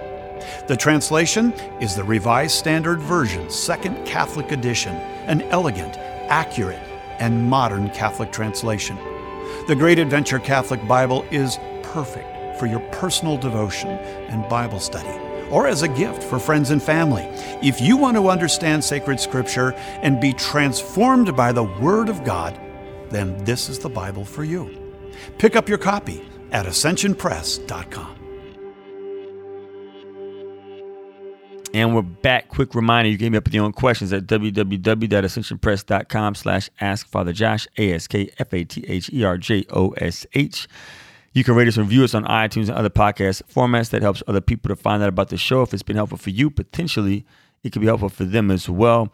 The 0.66 0.76
translation 0.78 1.52
is 1.78 1.94
the 1.94 2.04
Revised 2.04 2.56
Standard 2.56 3.00
Version, 3.00 3.50
Second 3.50 4.06
Catholic 4.06 4.50
Edition, 4.50 4.98
an 5.32 5.40
elegant, 5.44 5.96
accurate, 6.28 6.78
and 7.18 7.48
modern 7.48 7.88
Catholic 7.90 8.30
translation. 8.30 8.96
The 9.66 9.74
Great 9.74 9.98
Adventure 9.98 10.38
Catholic 10.38 10.86
Bible 10.86 11.24
is 11.30 11.58
perfect 11.82 12.58
for 12.58 12.66
your 12.66 12.80
personal 12.92 13.38
devotion 13.38 13.88
and 14.28 14.46
Bible 14.50 14.78
study, 14.78 15.18
or 15.50 15.66
as 15.66 15.82
a 15.82 15.88
gift 15.88 16.22
for 16.22 16.38
friends 16.38 16.70
and 16.70 16.82
family. 16.82 17.22
If 17.62 17.80
you 17.80 17.96
want 17.96 18.18
to 18.18 18.28
understand 18.28 18.84
sacred 18.84 19.18
scripture 19.18 19.72
and 20.02 20.20
be 20.20 20.34
transformed 20.34 21.34
by 21.34 21.50
the 21.50 21.64
Word 21.64 22.10
of 22.10 22.24
God, 22.24 22.60
then 23.08 23.42
this 23.44 23.70
is 23.70 23.78
the 23.78 23.88
Bible 23.88 24.26
for 24.26 24.44
you. 24.44 24.70
Pick 25.38 25.56
up 25.56 25.66
your 25.66 25.78
copy 25.78 26.22
at 26.50 26.66
ascensionpress.com. 26.66 28.21
And 31.74 31.94
we're 31.94 32.02
back. 32.02 32.48
Quick 32.48 32.74
reminder, 32.74 33.08
you 33.08 33.16
can 33.16 33.32
me 33.32 33.38
up 33.38 33.44
with 33.44 33.54
your 33.54 33.64
own 33.64 33.72
questions 33.72 34.12
at 34.12 34.26
www.ascensionpress.com 34.26 36.34
slash 36.34 36.68
askfatherjosh, 36.82 37.66
A-S-K-F-A-T-H-E-R-J-O-S-H. 37.78 40.68
You 41.32 41.44
can 41.44 41.54
rate 41.54 41.68
us 41.68 41.78
and 41.78 41.86
review 41.86 42.04
us 42.04 42.14
on 42.14 42.26
iTunes 42.26 42.68
and 42.68 42.72
other 42.72 42.90
podcast 42.90 43.40
formats 43.50 43.88
that 43.88 44.02
helps 44.02 44.22
other 44.26 44.42
people 44.42 44.68
to 44.68 44.76
find 44.76 45.02
out 45.02 45.08
about 45.08 45.30
the 45.30 45.38
show. 45.38 45.62
If 45.62 45.72
it's 45.72 45.82
been 45.82 45.96
helpful 45.96 46.18
for 46.18 46.28
you, 46.28 46.50
potentially 46.50 47.24
it 47.62 47.72
could 47.72 47.80
be 47.80 47.86
helpful 47.86 48.10
for 48.10 48.26
them 48.26 48.50
as 48.50 48.68
well. 48.68 49.10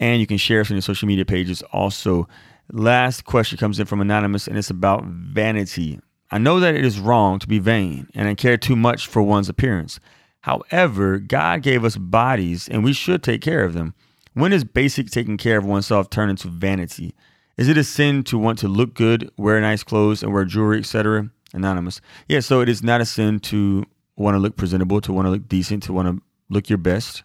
And 0.00 0.18
you 0.18 0.26
can 0.26 0.38
share 0.38 0.62
us 0.62 0.70
on 0.70 0.76
your 0.76 0.82
social 0.82 1.08
media 1.08 1.26
pages 1.26 1.60
also. 1.72 2.26
Last 2.72 3.26
question 3.26 3.58
comes 3.58 3.78
in 3.78 3.84
from 3.84 4.00
Anonymous, 4.00 4.48
and 4.48 4.56
it's 4.56 4.70
about 4.70 5.04
vanity. 5.04 6.00
I 6.30 6.38
know 6.38 6.58
that 6.60 6.74
it 6.74 6.86
is 6.86 6.98
wrong 6.98 7.38
to 7.38 7.46
be 7.46 7.58
vain 7.58 8.08
and 8.14 8.26
I 8.28 8.34
care 8.34 8.56
too 8.56 8.76
much 8.76 9.06
for 9.06 9.22
one's 9.22 9.50
appearance. 9.50 10.00
However, 10.40 11.18
God 11.18 11.62
gave 11.62 11.84
us 11.84 11.96
bodies 11.96 12.68
and 12.68 12.84
we 12.84 12.92
should 12.92 13.22
take 13.22 13.42
care 13.42 13.64
of 13.64 13.74
them. 13.74 13.94
When 14.34 14.52
does 14.52 14.64
basic 14.64 15.10
taking 15.10 15.36
care 15.36 15.58
of 15.58 15.64
oneself 15.64 16.10
turn 16.10 16.30
into 16.30 16.48
vanity? 16.48 17.14
Is 17.56 17.68
it 17.68 17.76
a 17.76 17.82
sin 17.82 18.22
to 18.24 18.38
want 18.38 18.58
to 18.60 18.68
look 18.68 18.94
good, 18.94 19.30
wear 19.36 19.60
nice 19.60 19.82
clothes, 19.82 20.22
and 20.22 20.32
wear 20.32 20.44
jewelry, 20.44 20.78
etc.? 20.78 21.30
Anonymous. 21.52 22.00
Yeah, 22.28 22.40
so 22.40 22.60
it 22.60 22.68
is 22.68 22.82
not 22.82 23.00
a 23.00 23.04
sin 23.04 23.40
to 23.40 23.84
want 24.16 24.36
to 24.36 24.38
look 24.38 24.56
presentable, 24.56 25.00
to 25.00 25.12
want 25.12 25.26
to 25.26 25.30
look 25.30 25.48
decent, 25.48 25.82
to 25.84 25.92
want 25.92 26.06
to 26.08 26.22
look 26.50 26.68
your 26.68 26.78
best. 26.78 27.24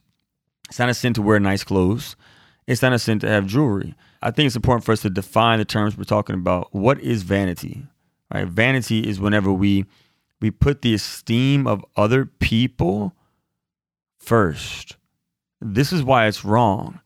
It's 0.69 0.79
not 0.79 0.89
a 0.89 0.93
sin 0.93 1.13
to 1.13 1.21
wear 1.21 1.39
nice 1.39 1.63
clothes. 1.63 2.15
It's 2.65 2.81
not 2.81 2.93
a 2.93 2.99
sin 2.99 3.19
to 3.19 3.27
have 3.29 3.45
jewelry. 3.45 3.93
I 4.21 4.31
think 4.31 4.47
it's 4.47 4.55
important 4.55 4.85
for 4.85 4.93
us 4.93 5.01
to 5.01 5.09
define 5.09 5.59
the 5.59 5.65
terms 5.65 5.97
we're 5.97 6.05
talking 6.05 6.35
about. 6.35 6.73
What 6.73 6.99
is 6.99 7.23
vanity? 7.23 7.85
Right? 8.33 8.47
Vanity 8.47 9.07
is 9.07 9.19
whenever 9.19 9.51
we 9.51 9.85
we 10.43 10.51
put 10.51 10.81
the 10.81 10.93
esteem 10.93 11.65
of 11.65 11.85
other 11.95 12.25
people 12.25 13.15
first. 14.19 14.97
This 15.61 15.93
is 15.93 16.03
why 16.03 16.27
it's 16.27 16.43
wrong. 16.43 16.99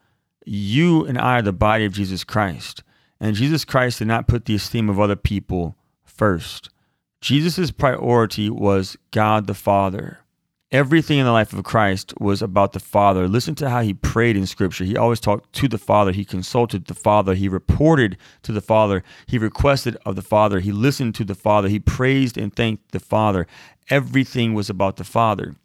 You 0.43 1.05
and 1.05 1.19
I 1.19 1.37
are 1.37 1.41
the 1.43 1.53
body 1.53 1.85
of 1.85 1.93
Jesus 1.93 2.23
Christ. 2.23 2.81
And 3.19 3.35
Jesus 3.35 3.63
Christ 3.63 3.99
did 3.99 4.07
not 4.07 4.27
put 4.27 4.45
the 4.45 4.55
esteem 4.55 4.89
of 4.89 4.99
other 4.99 5.15
people 5.15 5.75
first. 6.03 6.71
Jesus' 7.21 7.69
priority 7.69 8.49
was 8.49 8.97
God 9.11 9.45
the 9.45 9.53
Father. 9.53 10.17
Everything 10.69 11.17
in 11.17 11.25
the 11.25 11.31
life 11.31 11.53
of 11.53 11.63
Christ 11.63 12.13
was 12.19 12.41
about 12.41 12.73
the 12.73 12.81
Father. 12.81 13.29
Listen 13.29 13.55
to 13.55 13.69
how 13.69 13.81
he 13.81 13.93
prayed 13.93 14.35
in 14.35 14.45
Scripture. 14.45 14.83
He 14.83 14.97
always 14.97 15.21
talked 15.21 15.53
to 15.53 15.69
the 15.69 15.77
Father. 15.77 16.11
He 16.11 16.25
consulted 16.25 16.85
the 16.85 16.93
Father. 16.93 17.35
He 17.35 17.47
reported 17.47 18.17
to 18.43 18.51
the 18.51 18.59
Father. 18.59 19.01
He 19.27 19.37
requested 19.37 19.95
of 20.05 20.17
the 20.17 20.21
Father. 20.21 20.59
He 20.59 20.73
listened 20.73 21.15
to 21.15 21.23
the 21.23 21.35
Father. 21.35 21.69
He 21.69 21.79
praised 21.79 22.37
and 22.37 22.53
thanked 22.53 22.91
the 22.91 22.99
Father. 22.99 23.47
Everything 23.89 24.53
was 24.53 24.69
about 24.69 24.97
the 24.97 25.05
Father. 25.05 25.55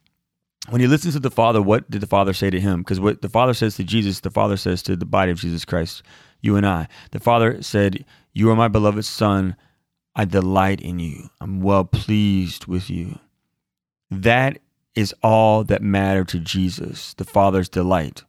When 0.68 0.80
he 0.80 0.86
listens 0.86 1.14
to 1.14 1.20
the 1.20 1.32
Father, 1.32 1.60
what 1.60 1.90
did 1.90 2.00
the 2.00 2.06
Father 2.06 2.32
say 2.32 2.50
to 2.50 2.60
him? 2.60 2.82
Because 2.82 3.00
what 3.00 3.22
the 3.22 3.28
Father 3.28 3.54
says 3.54 3.74
to 3.76 3.84
Jesus, 3.84 4.20
the 4.20 4.30
Father 4.30 4.56
says 4.56 4.84
to 4.84 4.94
the 4.94 5.04
body 5.04 5.32
of 5.32 5.40
Jesus 5.40 5.64
Christ, 5.64 6.04
you 6.40 6.54
and 6.54 6.64
I. 6.64 6.86
The 7.10 7.18
Father 7.18 7.60
said, 7.60 8.04
You 8.32 8.50
are 8.50 8.56
my 8.56 8.68
beloved 8.68 9.04
Son. 9.04 9.56
I 10.14 10.26
delight 10.26 10.80
in 10.80 11.00
you. 11.00 11.30
I'm 11.40 11.60
well 11.60 11.84
pleased 11.84 12.66
with 12.66 12.88
you. 12.88 13.18
That 14.10 14.58
is 14.94 15.14
all 15.22 15.64
that 15.64 15.82
mattered 15.82 16.28
to 16.28 16.40
Jesus, 16.40 17.14
the 17.14 17.24
Father's 17.24 17.68
delight. 17.68 18.24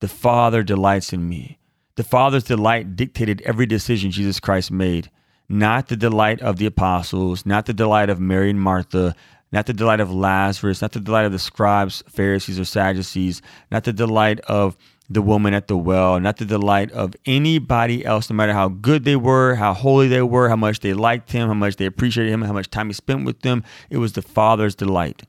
The 0.00 0.08
Father 0.08 0.62
delights 0.62 1.12
in 1.12 1.28
me. 1.28 1.58
The 1.96 2.04
Father's 2.04 2.44
delight 2.44 2.96
dictated 2.96 3.40
every 3.42 3.66
decision 3.66 4.10
Jesus 4.10 4.40
Christ 4.40 4.70
made, 4.70 5.10
not 5.48 5.88
the 5.88 5.96
delight 5.96 6.40
of 6.42 6.56
the 6.56 6.66
apostles, 6.66 7.46
not 7.46 7.66
the 7.66 7.72
delight 7.72 8.10
of 8.10 8.20
Mary 8.20 8.50
and 8.50 8.60
Martha, 8.60 9.14
not 9.52 9.66
the 9.66 9.72
delight 9.72 10.00
of 10.00 10.12
Lazarus, 10.12 10.82
not 10.82 10.92
the 10.92 11.00
delight 11.00 11.26
of 11.26 11.32
the 11.32 11.38
scribes, 11.38 12.02
Pharisees, 12.08 12.58
or 12.58 12.64
Sadducees, 12.64 13.40
not 13.70 13.84
the 13.84 13.92
delight 13.92 14.40
of 14.40 14.76
the 15.08 15.22
woman 15.22 15.54
at 15.54 15.68
the 15.68 15.76
well, 15.76 16.18
not 16.18 16.38
the 16.38 16.44
delight 16.44 16.90
of 16.90 17.14
anybody 17.26 18.04
else, 18.04 18.28
no 18.28 18.36
matter 18.36 18.54
how 18.54 18.68
good 18.68 19.04
they 19.04 19.16
were, 19.16 19.54
how 19.54 19.72
holy 19.72 20.08
they 20.08 20.22
were, 20.22 20.48
how 20.48 20.56
much 20.56 20.80
they 20.80 20.94
liked 20.94 21.30
him, 21.30 21.46
how 21.48 21.54
much 21.54 21.76
they 21.76 21.86
appreciated 21.86 22.32
him, 22.32 22.42
how 22.42 22.52
much 22.52 22.70
time 22.70 22.88
he 22.88 22.94
spent 22.94 23.24
with 23.24 23.40
them. 23.42 23.62
It 23.90 23.98
was 23.98 24.14
the 24.14 24.22
Father's 24.22 24.74
delight 24.74 25.22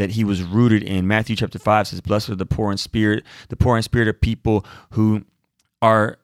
that 0.00 0.12
he 0.12 0.24
was 0.24 0.42
rooted 0.42 0.82
in. 0.82 1.06
Matthew 1.06 1.36
chapter 1.36 1.58
5 1.58 1.88
says, 1.88 2.00
Blessed 2.00 2.30
are 2.30 2.34
the 2.34 2.46
poor 2.46 2.72
in 2.72 2.78
spirit. 2.78 3.22
The 3.50 3.56
poor 3.56 3.76
in 3.76 3.82
spirit 3.82 4.08
are 4.08 4.14
people 4.14 4.64
who 4.92 5.26
are 5.82 6.16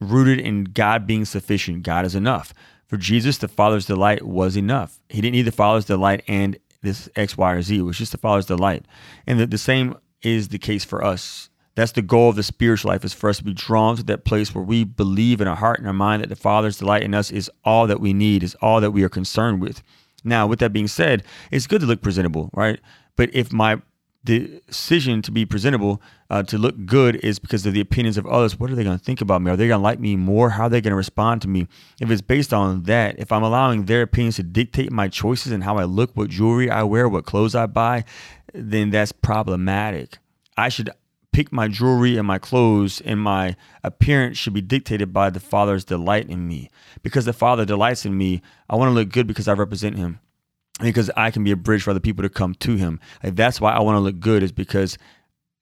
rooted 0.00 0.38
in 0.38 0.62
God 0.62 1.08
being 1.08 1.24
sufficient. 1.24 1.82
God 1.82 2.04
is 2.04 2.14
enough. 2.14 2.54
For 2.86 2.96
Jesus, 2.96 3.38
the 3.38 3.48
Father's 3.48 3.84
delight 3.84 4.24
was 4.24 4.56
enough. 4.56 5.00
He 5.08 5.20
didn't 5.20 5.34
need 5.34 5.42
the 5.42 5.50
Father's 5.50 5.86
delight 5.86 6.22
and 6.28 6.56
this 6.82 7.08
X, 7.16 7.36
Y, 7.36 7.52
or 7.52 7.62
Z. 7.62 7.78
It 7.78 7.82
was 7.82 7.98
just 7.98 8.12
the 8.12 8.18
Father's 8.18 8.46
delight. 8.46 8.84
And 9.26 9.40
the, 9.40 9.46
the 9.46 9.58
same 9.58 9.96
is 10.22 10.48
the 10.48 10.58
case 10.58 10.84
for 10.84 11.04
us. 11.04 11.50
That's 11.74 11.92
the 11.92 12.02
goal 12.02 12.30
of 12.30 12.36
the 12.36 12.44
spiritual 12.44 12.92
life 12.92 13.04
is 13.04 13.12
for 13.12 13.28
us 13.28 13.38
to 13.38 13.44
be 13.44 13.54
drawn 13.54 13.96
to 13.96 14.04
that 14.04 14.24
place 14.24 14.54
where 14.54 14.62
we 14.62 14.84
believe 14.84 15.40
in 15.40 15.48
our 15.48 15.56
heart 15.56 15.80
and 15.80 15.88
our 15.88 15.92
mind 15.92 16.22
that 16.22 16.28
the 16.28 16.36
Father's 16.36 16.78
delight 16.78 17.02
in 17.02 17.12
us 17.12 17.32
is 17.32 17.50
all 17.64 17.88
that 17.88 18.00
we 18.00 18.12
need, 18.12 18.44
is 18.44 18.54
all 18.62 18.80
that 18.80 18.92
we 18.92 19.02
are 19.02 19.08
concerned 19.08 19.60
with. 19.60 19.82
Now, 20.26 20.46
with 20.46 20.58
that 20.58 20.72
being 20.72 20.88
said, 20.88 21.22
it's 21.50 21.66
good 21.66 21.80
to 21.80 21.86
look 21.86 22.02
presentable, 22.02 22.50
right? 22.52 22.80
But 23.16 23.34
if 23.34 23.52
my 23.52 23.80
decision 24.26 25.22
to 25.22 25.30
be 25.30 25.46
presentable, 25.46 26.02
uh, 26.28 26.42
to 26.42 26.58
look 26.58 26.84
good, 26.84 27.16
is 27.16 27.38
because 27.38 27.64
of 27.64 27.72
the 27.72 27.80
opinions 27.80 28.18
of 28.18 28.26
others, 28.26 28.58
what 28.60 28.70
are 28.70 28.74
they 28.74 28.84
going 28.84 28.98
to 28.98 29.02
think 29.04 29.22
about 29.22 29.40
me? 29.40 29.50
Are 29.50 29.56
they 29.56 29.68
going 29.68 29.78
to 29.78 29.82
like 29.82 30.00
me 30.00 30.16
more? 30.16 30.50
How 30.50 30.64
are 30.64 30.68
they 30.68 30.82
going 30.82 30.90
to 30.90 30.96
respond 30.96 31.40
to 31.42 31.48
me? 31.48 31.66
If 32.00 32.10
it's 32.10 32.20
based 32.20 32.52
on 32.52 32.82
that, 32.82 33.18
if 33.18 33.32
I'm 33.32 33.42
allowing 33.42 33.86
their 33.86 34.02
opinions 34.02 34.36
to 34.36 34.42
dictate 34.42 34.92
my 34.92 35.08
choices 35.08 35.52
and 35.52 35.64
how 35.64 35.78
I 35.78 35.84
look, 35.84 36.10
what 36.14 36.28
jewelry 36.28 36.68
I 36.68 36.82
wear, 36.82 37.08
what 37.08 37.24
clothes 37.24 37.54
I 37.54 37.66
buy, 37.66 38.04
then 38.52 38.90
that's 38.90 39.12
problematic. 39.12 40.18
I 40.56 40.68
should 40.68 40.90
pick 41.32 41.52
my 41.52 41.68
jewelry 41.68 42.16
and 42.16 42.26
my 42.26 42.38
clothes 42.38 43.00
and 43.02 43.20
my 43.20 43.56
appearance 43.84 44.38
should 44.38 44.54
be 44.54 44.62
dictated 44.62 45.12
by 45.12 45.30
the 45.30 45.40
Father's 45.40 45.84
delight 45.84 46.28
in 46.28 46.48
me. 46.48 46.70
Because 47.02 47.26
the 47.26 47.32
Father 47.32 47.64
delights 47.64 48.04
in 48.04 48.16
me, 48.16 48.42
I 48.68 48.76
want 48.76 48.88
to 48.88 48.94
look 48.94 49.10
good 49.10 49.26
because 49.26 49.46
I 49.46 49.52
represent 49.52 49.96
Him 49.96 50.18
because 50.80 51.10
I 51.16 51.30
can 51.30 51.44
be 51.44 51.50
a 51.50 51.56
bridge 51.56 51.82
for 51.82 51.90
other 51.90 52.00
people 52.00 52.22
to 52.22 52.28
come 52.28 52.54
to 52.56 52.76
him. 52.76 53.00
Like 53.22 53.36
that's 53.36 53.60
why 53.60 53.72
I 53.72 53.80
want 53.80 53.96
to 53.96 54.00
look 54.00 54.20
good 54.20 54.42
is 54.42 54.52
because 54.52 54.98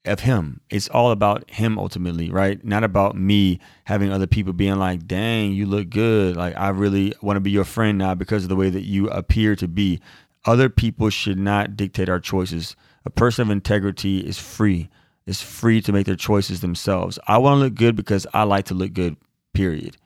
of 0.04 0.20
him. 0.20 0.60
It's 0.70 0.88
all 0.88 1.10
about 1.10 1.48
him 1.50 1.78
ultimately, 1.78 2.30
right? 2.30 2.62
Not 2.64 2.84
about 2.84 3.16
me 3.16 3.58
having 3.84 4.12
other 4.12 4.26
people 4.26 4.52
being 4.52 4.76
like, 4.76 5.06
"Dang, 5.06 5.52
you 5.52 5.66
look 5.66 5.90
good." 5.90 6.36
Like 6.36 6.56
I 6.56 6.68
really 6.70 7.14
want 7.22 7.36
to 7.36 7.40
be 7.40 7.50
your 7.50 7.64
friend 7.64 7.96
now 7.96 8.14
because 8.14 8.42
of 8.42 8.48
the 8.48 8.56
way 8.56 8.70
that 8.70 8.84
you 8.84 9.08
appear 9.08 9.56
to 9.56 9.68
be. 9.68 10.00
Other 10.44 10.68
people 10.68 11.08
should 11.08 11.38
not 11.38 11.76
dictate 11.76 12.08
our 12.08 12.20
choices. 12.20 12.76
A 13.06 13.10
person 13.10 13.42
of 13.42 13.50
integrity 13.50 14.18
is 14.18 14.38
free. 14.38 14.90
Is 15.26 15.40
free 15.40 15.80
to 15.82 15.92
make 15.92 16.04
their 16.04 16.16
choices 16.16 16.60
themselves. 16.60 17.18
I 17.26 17.38
want 17.38 17.58
to 17.58 17.64
look 17.64 17.74
good 17.74 17.96
because 17.96 18.26
I 18.34 18.42
like 18.42 18.66
to 18.66 18.74
look 18.74 18.92
good. 18.92 19.16
Period. 19.54 19.96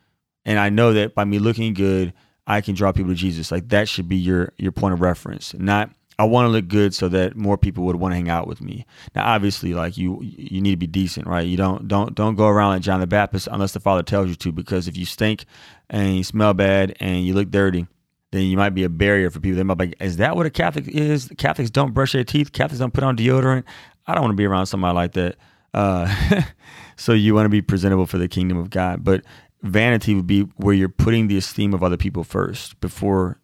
And 0.44 0.60
I 0.60 0.68
know 0.68 0.92
that 0.92 1.14
by 1.14 1.24
me 1.24 1.40
looking 1.40 1.74
good, 1.74 2.12
I 2.48 2.62
can 2.62 2.74
draw 2.74 2.90
people 2.90 3.12
to 3.12 3.14
Jesus. 3.14 3.52
Like 3.52 3.68
that 3.68 3.88
should 3.88 4.08
be 4.08 4.16
your 4.16 4.52
your 4.56 4.72
point 4.72 4.94
of 4.94 5.00
reference. 5.00 5.54
Not 5.54 5.90
I 6.18 6.24
want 6.24 6.46
to 6.46 6.48
look 6.48 6.66
good 6.66 6.94
so 6.94 7.08
that 7.10 7.36
more 7.36 7.56
people 7.56 7.84
would 7.84 7.96
want 7.96 8.10
to 8.12 8.16
hang 8.16 8.28
out 8.28 8.48
with 8.48 8.60
me. 8.60 8.86
Now, 9.14 9.24
obviously, 9.28 9.72
like 9.72 9.96
you, 9.96 10.20
you 10.22 10.60
need 10.60 10.72
to 10.72 10.76
be 10.76 10.88
decent, 10.88 11.28
right? 11.28 11.46
You 11.46 11.56
don't 11.56 11.86
don't 11.86 12.14
don't 12.14 12.34
go 12.34 12.48
around 12.48 12.70
like 12.70 12.82
John 12.82 12.98
the 12.98 13.06
Baptist 13.06 13.48
unless 13.52 13.72
the 13.72 13.80
Father 13.80 14.02
tells 14.02 14.28
you 14.28 14.34
to. 14.34 14.50
Because 14.50 14.88
if 14.88 14.96
you 14.96 15.04
stink 15.04 15.44
and 15.88 16.16
you 16.16 16.24
smell 16.24 16.54
bad 16.54 16.96
and 16.98 17.24
you 17.24 17.34
look 17.34 17.50
dirty, 17.50 17.86
then 18.32 18.42
you 18.42 18.56
might 18.56 18.70
be 18.70 18.82
a 18.82 18.88
barrier 18.88 19.30
for 19.30 19.38
people. 19.38 19.58
They 19.58 19.62
might 19.62 19.78
be 19.78 19.86
like, 19.86 19.96
"Is 20.00 20.16
that 20.16 20.34
what 20.34 20.46
a 20.46 20.50
Catholic 20.50 20.88
is? 20.88 21.30
Catholics 21.38 21.70
don't 21.70 21.94
brush 21.94 22.12
their 22.12 22.24
teeth. 22.24 22.52
Catholics 22.52 22.80
don't 22.80 22.92
put 22.92 23.04
on 23.04 23.16
deodorant. 23.16 23.62
I 24.06 24.14
don't 24.14 24.22
want 24.22 24.32
to 24.32 24.36
be 24.36 24.46
around 24.46 24.66
somebody 24.66 24.94
like 24.96 25.12
that." 25.12 25.36
Uh, 25.72 26.42
so 26.96 27.12
you 27.12 27.34
want 27.34 27.44
to 27.44 27.50
be 27.50 27.62
presentable 27.62 28.06
for 28.06 28.18
the 28.18 28.26
kingdom 28.26 28.58
of 28.58 28.70
God, 28.70 29.04
but 29.04 29.22
vanity 29.62 30.14
would 30.14 30.26
be 30.26 30.42
where 30.56 30.74
you're 30.74 30.88
putting 30.88 31.28
the 31.28 31.36
esteem 31.36 31.74
of 31.74 31.82
other 31.82 31.96
people 31.96 32.24
first 32.24 32.78
before 32.80 33.38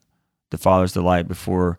the 0.50 0.59
father's 0.59 0.92
delight 0.92 1.27
before 1.27 1.79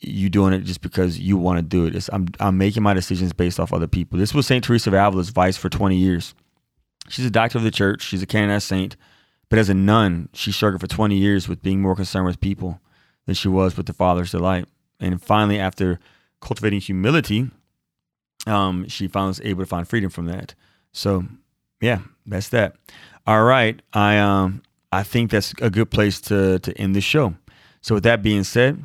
you 0.00 0.28
doing 0.28 0.52
it 0.52 0.60
just 0.60 0.80
because 0.80 1.18
you 1.18 1.36
want 1.36 1.58
to 1.58 1.62
do 1.62 1.86
it. 1.86 1.96
It's, 1.96 2.10
I'm, 2.12 2.28
I'm 2.38 2.58
making 2.58 2.82
my 2.82 2.94
decisions 2.94 3.32
based 3.32 3.58
off 3.58 3.72
other 3.72 3.86
people. 3.86 4.18
This 4.18 4.34
was 4.34 4.46
st 4.46 4.64
teresa 4.64 4.90
of 4.90 4.94
avila's 4.94 5.30
vice 5.30 5.56
for 5.56 5.68
20 5.68 5.96
years. 5.96 6.34
She's 7.08 7.24
a 7.24 7.30
doctor 7.30 7.58
of 7.58 7.64
the 7.64 7.70
church. 7.70 8.02
She's 8.02 8.22
a 8.22 8.26
canonized 8.26 8.66
saint 8.66 8.96
but 9.52 9.58
as 9.58 9.68
a 9.68 9.74
nun 9.74 10.30
she 10.32 10.50
struggled 10.50 10.80
for 10.80 10.86
20 10.86 11.14
years 11.14 11.46
with 11.46 11.62
being 11.62 11.82
more 11.82 11.94
concerned 11.94 12.24
with 12.24 12.40
people 12.40 12.80
than 13.26 13.34
she 13.34 13.48
was 13.48 13.76
with 13.76 13.84
the 13.84 13.92
father's 13.92 14.30
delight. 14.30 14.66
And 14.98 15.20
finally 15.20 15.58
after 15.58 15.98
cultivating 16.40 16.80
humility 16.80 17.50
um, 18.46 18.88
she 18.88 19.08
finally 19.08 19.28
was 19.28 19.40
able 19.42 19.62
to 19.62 19.68
find 19.68 19.86
freedom 19.86 20.08
from 20.08 20.24
that. 20.26 20.54
So 20.92 21.24
yeah 21.82 22.00
that's 22.24 22.48
that 22.50 22.76
all 23.26 23.42
right, 23.44 23.80
I 23.92 24.18
um 24.18 24.62
I 24.90 25.02
think 25.02 25.30
that's 25.30 25.54
a 25.60 25.70
good 25.70 25.90
place 25.90 26.20
to 26.22 26.58
to 26.60 26.72
end 26.78 26.94
the 26.96 27.00
show. 27.00 27.34
So 27.80 27.94
with 27.96 28.04
that 28.04 28.22
being 28.22 28.44
said, 28.44 28.84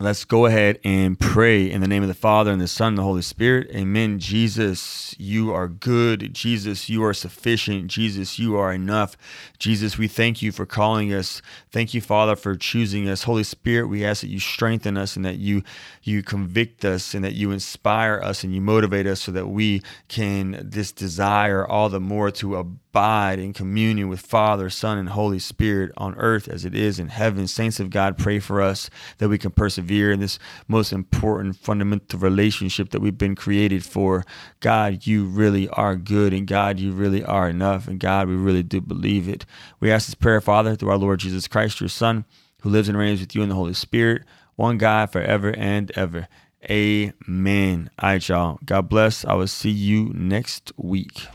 Let's 0.00 0.24
go 0.24 0.46
ahead 0.46 0.80
and 0.82 1.16
pray 1.20 1.70
in 1.70 1.80
the 1.80 1.86
name 1.86 2.02
of 2.02 2.08
the 2.08 2.14
Father 2.14 2.50
and 2.50 2.60
the 2.60 2.66
Son 2.66 2.88
and 2.88 2.98
the 2.98 3.04
Holy 3.04 3.22
Spirit. 3.22 3.70
Amen. 3.70 4.18
Jesus, 4.18 5.14
you 5.20 5.54
are 5.54 5.68
good. 5.68 6.34
Jesus, 6.34 6.88
you 6.88 7.04
are 7.04 7.14
sufficient. 7.14 7.86
Jesus, 7.86 8.36
you 8.36 8.56
are 8.56 8.72
enough. 8.72 9.16
Jesus, 9.60 9.96
we 9.96 10.08
thank 10.08 10.42
you 10.42 10.50
for 10.50 10.66
calling 10.66 11.14
us. 11.14 11.40
Thank 11.70 11.94
you, 11.94 12.00
Father, 12.00 12.34
for 12.34 12.56
choosing 12.56 13.08
us. 13.08 13.22
Holy 13.22 13.44
Spirit, 13.44 13.86
we 13.86 14.04
ask 14.04 14.22
that 14.22 14.30
you 14.30 14.40
strengthen 14.40 14.98
us 14.98 15.14
and 15.14 15.24
that 15.24 15.38
you 15.38 15.62
you 16.02 16.24
convict 16.24 16.84
us 16.84 17.14
and 17.14 17.24
that 17.24 17.34
you 17.34 17.52
inspire 17.52 18.20
us 18.20 18.42
and 18.42 18.52
you 18.52 18.60
motivate 18.60 19.06
us 19.06 19.20
so 19.20 19.30
that 19.30 19.46
we 19.46 19.80
can 20.08 20.58
this 20.60 20.90
desire 20.90 21.64
all 21.64 21.88
the 21.88 22.00
more 22.00 22.32
to 22.32 22.56
abide 22.56 23.38
in 23.38 23.52
communion 23.52 24.08
with 24.08 24.20
Father, 24.20 24.68
Son, 24.70 24.98
and 24.98 25.10
Holy 25.10 25.38
Spirit 25.38 25.92
on 25.96 26.14
earth 26.16 26.48
as 26.48 26.64
it 26.64 26.74
is 26.74 26.98
in 26.98 27.08
heaven. 27.08 27.46
Saints 27.46 27.78
of 27.78 27.90
God, 27.90 28.18
pray 28.18 28.40
for 28.40 28.60
us 28.60 28.90
that 29.18 29.28
we 29.28 29.38
can 29.38 29.52
persevere 29.52 29.83
persevere 29.84 30.12
in 30.12 30.20
this 30.20 30.38
most 30.66 30.92
important 30.92 31.56
fundamental 31.56 32.18
relationship 32.18 32.90
that 32.90 33.00
we've 33.00 33.18
been 33.18 33.34
created 33.34 33.84
for. 33.84 34.24
God, 34.60 35.06
you 35.06 35.26
really 35.26 35.68
are 35.68 35.96
good, 35.96 36.32
and 36.32 36.46
God, 36.46 36.78
you 36.80 36.92
really 36.92 37.24
are 37.24 37.48
enough, 37.48 37.86
and 37.86 38.00
God, 38.00 38.28
we 38.28 38.34
really 38.34 38.62
do 38.62 38.80
believe 38.80 39.28
it. 39.28 39.44
We 39.80 39.92
ask 39.92 40.06
this 40.06 40.14
prayer, 40.14 40.40
Father, 40.40 40.74
through 40.74 40.90
our 40.90 40.98
Lord 40.98 41.20
Jesus 41.20 41.48
Christ, 41.48 41.80
your 41.80 41.88
Son, 41.88 42.24
who 42.62 42.70
lives 42.70 42.88
and 42.88 42.98
reigns 42.98 43.20
with 43.20 43.34
you 43.34 43.42
in 43.42 43.48
the 43.48 43.54
Holy 43.54 43.74
Spirit, 43.74 44.22
one 44.56 44.78
God 44.78 45.10
forever 45.10 45.54
and 45.56 45.90
ever. 45.96 46.28
Amen. 46.70 47.90
All 47.98 48.08
right, 48.08 48.28
y'all. 48.28 48.58
God 48.64 48.88
bless. 48.88 49.24
I 49.24 49.34
will 49.34 49.48
see 49.48 49.70
you 49.70 50.10
next 50.14 50.72
week. 50.78 51.26